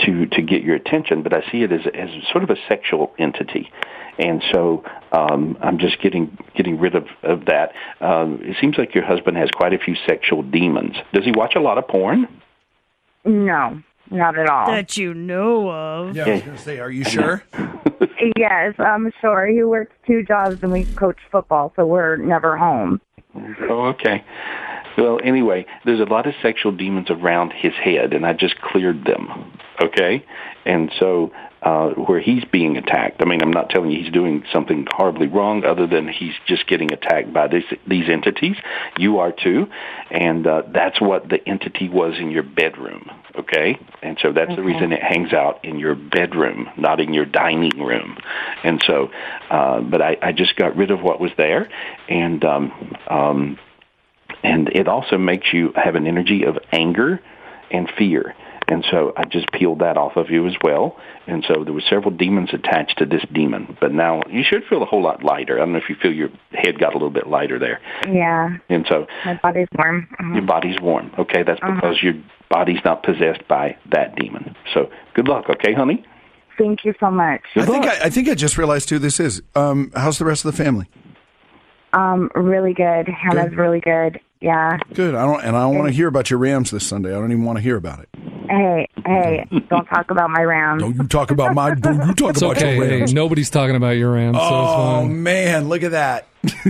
to 0.00 0.26
to 0.26 0.42
get 0.42 0.62
your 0.62 0.76
attention, 0.76 1.22
but 1.22 1.32
I 1.32 1.42
see 1.50 1.62
it 1.62 1.72
as 1.72 1.80
as 1.94 2.08
sort 2.30 2.44
of 2.44 2.50
a 2.50 2.56
sexual 2.68 3.14
entity, 3.18 3.70
and 4.18 4.42
so 4.52 4.84
um, 5.12 5.56
I'm 5.60 5.78
just 5.78 6.00
getting 6.00 6.36
getting 6.54 6.78
rid 6.78 6.94
of 6.94 7.06
of 7.22 7.46
that. 7.46 7.72
Um, 8.00 8.40
it 8.42 8.56
seems 8.60 8.78
like 8.78 8.94
your 8.94 9.04
husband 9.04 9.36
has 9.36 9.50
quite 9.50 9.72
a 9.72 9.78
few 9.78 9.94
sexual 10.06 10.42
demons. 10.42 10.96
Does 11.12 11.24
he 11.24 11.32
watch 11.32 11.54
a 11.54 11.60
lot 11.60 11.78
of 11.78 11.88
porn? 11.88 12.28
No, 13.24 13.82
not 14.10 14.38
at 14.38 14.48
all. 14.48 14.66
That 14.66 14.96
you 14.96 15.14
know 15.14 15.70
of. 15.70 16.16
Yeah, 16.16 16.24
I 16.24 16.30
was 16.32 16.42
going 16.42 16.56
to 16.56 16.62
say, 16.62 16.78
are 16.80 16.90
you 16.90 17.04
sure? 17.04 17.42
yes, 18.36 18.74
I'm 18.78 19.12
sure. 19.20 19.46
He 19.46 19.62
works 19.62 19.92
two 20.06 20.24
jobs 20.24 20.58
and 20.62 20.72
we 20.72 20.84
coach 20.84 21.18
football, 21.30 21.72
so 21.76 21.86
we're 21.86 22.16
never 22.16 22.56
home. 22.56 23.00
Oh, 23.34 23.86
okay. 23.86 24.24
Well, 24.96 25.18
anyway, 25.22 25.66
there's 25.84 26.00
a 26.00 26.04
lot 26.04 26.26
of 26.26 26.34
sexual 26.42 26.72
demons 26.72 27.10
around 27.10 27.52
his 27.52 27.72
head, 27.74 28.12
and 28.12 28.26
I 28.26 28.32
just 28.32 28.60
cleared 28.60 29.04
them. 29.04 29.52
Okay, 29.80 30.24
and 30.66 30.92
so 31.00 31.32
uh, 31.62 31.90
where 31.90 32.20
he's 32.20 32.44
being 32.44 32.76
attacked, 32.76 33.22
I 33.22 33.24
mean, 33.24 33.40
I'm 33.42 33.50
not 33.50 33.70
telling 33.70 33.90
you 33.90 34.02
he's 34.02 34.12
doing 34.12 34.44
something 34.52 34.86
horribly 34.94 35.28
wrong, 35.28 35.64
other 35.64 35.86
than 35.86 36.08
he's 36.08 36.34
just 36.46 36.66
getting 36.66 36.92
attacked 36.92 37.32
by 37.32 37.48
this, 37.48 37.64
these 37.86 38.08
entities. 38.08 38.56
You 38.98 39.18
are 39.18 39.32
too, 39.32 39.66
and 40.10 40.46
uh, 40.46 40.62
that's 40.72 41.00
what 41.00 41.28
the 41.28 41.38
entity 41.48 41.88
was 41.88 42.14
in 42.18 42.30
your 42.30 42.42
bedroom. 42.42 43.10
Okay, 43.34 43.78
and 44.02 44.18
so 44.20 44.30
that's 44.32 44.54
the 44.54 44.62
reason 44.62 44.92
it 44.92 45.02
hangs 45.02 45.32
out 45.32 45.64
in 45.64 45.78
your 45.78 45.94
bedroom, 45.94 46.68
not 46.76 47.00
in 47.00 47.14
your 47.14 47.24
dining 47.24 47.78
room. 47.78 48.18
And 48.62 48.82
so, 48.86 49.10
uh, 49.50 49.80
but 49.80 50.02
I, 50.02 50.18
I 50.20 50.32
just 50.32 50.54
got 50.56 50.76
rid 50.76 50.90
of 50.90 51.00
what 51.00 51.18
was 51.18 51.30
there, 51.38 51.70
and 52.10 52.44
um, 52.44 52.96
um, 53.08 53.58
and 54.42 54.68
it 54.68 54.88
also 54.88 55.18
makes 55.18 55.52
you 55.52 55.72
have 55.74 55.94
an 55.94 56.06
energy 56.06 56.44
of 56.44 56.58
anger 56.72 57.20
and 57.70 57.90
fear. 57.96 58.34
And 58.68 58.84
so 58.90 59.12
I 59.16 59.24
just 59.24 59.50
peeled 59.52 59.80
that 59.80 59.96
off 59.98 60.16
of 60.16 60.30
you 60.30 60.46
as 60.46 60.54
well. 60.62 60.96
And 61.26 61.44
so 61.46 61.62
there 61.64 61.74
were 61.74 61.82
several 61.90 62.10
demons 62.10 62.50
attached 62.54 62.96
to 62.98 63.04
this 63.06 63.22
demon. 63.32 63.76
But 63.80 63.92
now 63.92 64.22
you 64.30 64.42
should 64.48 64.62
feel 64.64 64.82
a 64.82 64.86
whole 64.86 65.02
lot 65.02 65.22
lighter. 65.22 65.56
I 65.56 65.58
don't 65.64 65.72
know 65.72 65.78
if 65.78 65.90
you 65.90 65.96
feel 66.00 66.12
your 66.12 66.30
head 66.52 66.78
got 66.78 66.90
a 66.90 66.96
little 66.96 67.10
bit 67.10 67.26
lighter 67.26 67.58
there. 67.58 67.80
Yeah, 68.10 68.56
And 68.70 68.86
so 68.88 69.06
my 69.26 69.34
body's 69.42 69.68
warm. 69.76 70.08
Mhm. 70.20 70.34
your 70.36 70.44
body's 70.44 70.80
warm. 70.80 71.10
Okay, 71.18 71.42
that's 71.42 71.60
because 71.60 72.02
your 72.02 72.14
body's 72.48 72.82
not 72.84 73.02
possessed 73.02 73.46
by 73.48 73.76
that 73.90 74.14
demon. 74.16 74.54
So 74.72 74.90
good 75.14 75.28
luck, 75.28 75.50
okay, 75.50 75.74
honey? 75.74 76.04
Thank 76.56 76.84
you 76.84 76.94
so 77.00 77.10
much. 77.10 77.42
I 77.56 77.66
think 77.66 77.84
I, 77.84 78.04
I 78.04 78.10
think 78.10 78.28
I 78.28 78.34
just 78.34 78.56
realized 78.56 78.88
who 78.90 78.98
this 78.98 79.18
is. 79.20 79.42
Um, 79.54 79.90
how's 79.94 80.18
the 80.18 80.24
rest 80.24 80.44
of 80.44 80.56
the 80.56 80.62
family? 80.62 80.86
Um, 81.92 82.30
really 82.34 82.72
good. 82.74 83.06
Hannah's 83.08 83.54
really 83.54 83.80
good. 83.80 84.20
Yeah. 84.42 84.76
Good. 84.92 85.14
I 85.14 85.24
don't, 85.24 85.42
and 85.44 85.56
I 85.56 85.60
don't 85.60 85.76
want 85.78 85.86
to 85.88 85.94
hear 85.94 86.08
about 86.08 86.28
your 86.28 86.40
Rams 86.40 86.70
this 86.72 86.84
Sunday. 86.86 87.10
I 87.10 87.12
don't 87.14 87.30
even 87.30 87.44
want 87.44 87.58
to 87.58 87.62
hear 87.62 87.76
about 87.76 88.00
it. 88.00 88.08
Hey, 88.50 88.88
hey, 89.06 89.46
don't 89.70 89.86
talk 89.86 90.10
about 90.10 90.28
my 90.30 90.42
Rams. 90.42 90.82
Don't 90.82 90.96
you 90.96 91.06
talk 91.06 91.30
about 91.30 91.54
my. 91.54 91.74
Don't 91.74 92.06
you 92.08 92.14
talk 92.14 92.30
It's 92.30 92.42
about 92.42 92.56
okay. 92.58 92.74
your 92.76 92.84
Hey, 92.84 92.98
Rams. 92.98 93.14
nobody's 93.14 93.48
talking 93.50 93.76
about 93.76 93.90
your 93.96 94.12
Rams, 94.12 94.36
so 94.36 94.42
it's 94.42 94.50
Oh 94.52 95.02
fine. 95.02 95.22
man, 95.22 95.68
look 95.68 95.82
at 95.84 95.92
that. 95.92 96.26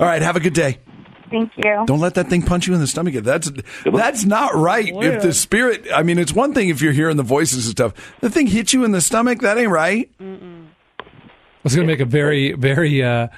All 0.00 0.06
right, 0.06 0.20
have 0.20 0.36
a 0.36 0.40
good 0.40 0.52
day. 0.52 0.78
Thank 1.30 1.52
you. 1.56 1.84
Don't 1.86 2.00
let 2.00 2.14
that 2.14 2.28
thing 2.28 2.42
punch 2.42 2.66
you 2.66 2.74
in 2.74 2.80
the 2.80 2.86
stomach. 2.86 3.14
That's 3.14 3.50
that's 3.84 4.24
not 4.24 4.54
right. 4.54 4.88
If 4.94 5.22
the 5.22 5.32
spirit, 5.32 5.86
I 5.94 6.02
mean, 6.02 6.18
it's 6.18 6.32
one 6.32 6.52
thing 6.54 6.68
if 6.68 6.82
you're 6.82 6.92
hearing 6.92 7.16
the 7.16 7.22
voices 7.22 7.64
and 7.66 7.72
stuff. 7.72 8.14
The 8.20 8.30
thing 8.30 8.46
hits 8.46 8.72
you 8.72 8.84
in 8.84 8.92
the 8.92 9.00
stomach. 9.00 9.40
That 9.40 9.56
ain't 9.58 9.70
right. 9.70 10.10
I 10.20 10.24
was 11.64 11.74
going 11.74 11.86
to 11.88 11.92
make 11.92 12.00
a 12.00 12.04
very, 12.04 12.52
very, 12.52 13.02
uh, 13.02 13.28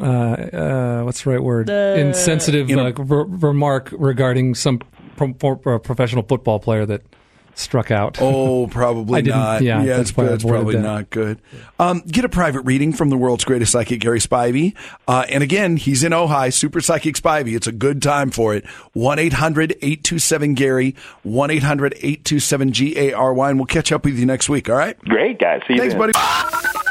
uh, 0.00 0.04
uh, 0.04 1.02
what's 1.02 1.22
the 1.22 1.30
right 1.30 1.42
word? 1.42 1.70
Uh, 1.70 1.94
Insensitive 1.98 2.68
You 2.70 2.76
know- 2.76 2.86
uh, 2.86 2.92
re- 3.02 3.24
remark 3.28 3.90
regarding 3.96 4.54
some 4.54 4.80
pro, 5.16 5.32
pro, 5.34 5.78
professional 5.78 6.22
football 6.24 6.58
player 6.60 6.84
that 6.86 7.02
struck 7.56 7.92
out. 7.92 8.18
Oh, 8.20 8.66
probably 8.70 9.18
I 9.18 9.20
didn't- 9.20 9.62
yeah, 9.62 9.82
yeah, 9.82 9.96
that's 9.96 10.10
it's, 10.10 10.16
that's 10.18 10.44
probably 10.44 10.74
that. 10.74 10.82
not 10.82 11.10
good. 11.10 11.40
Um, 11.78 12.02
get 12.06 12.24
a 12.24 12.28
private 12.28 12.62
reading 12.62 12.92
from 12.92 13.10
the 13.10 13.16
world's 13.16 13.44
greatest 13.44 13.70
psychic, 13.70 14.00
Gary 14.00 14.18
Spivey. 14.18 14.74
Uh, 15.06 15.24
and 15.28 15.44
again, 15.44 15.76
he's 15.76 16.02
in 16.02 16.10
Ojai, 16.10 16.52
Super 16.52 16.80
Psychic 16.80 17.14
Spivey. 17.14 17.54
It's 17.54 17.68
a 17.68 17.72
good 17.72 18.02
time 18.02 18.30
for 18.32 18.54
it. 18.56 18.66
1 18.94 19.18
800 19.20 19.72
827 19.82 20.54
Gary, 20.54 20.96
1 21.22 21.50
800 21.52 21.92
827 21.94 22.72
G 22.72 22.98
A 22.98 23.12
R 23.12 23.32
Y. 23.32 23.50
And 23.50 23.58
we'll 23.60 23.66
catch 23.66 23.92
up 23.92 24.04
with 24.04 24.18
you 24.18 24.26
next 24.26 24.48
week, 24.48 24.68
all 24.68 24.74
right? 24.76 24.98
Great, 24.98 25.38
guys. 25.38 25.60
See 25.68 25.74
you 25.74 25.78
Thanks, 25.78 25.94
then. 25.94 26.10
buddy. 26.12 26.90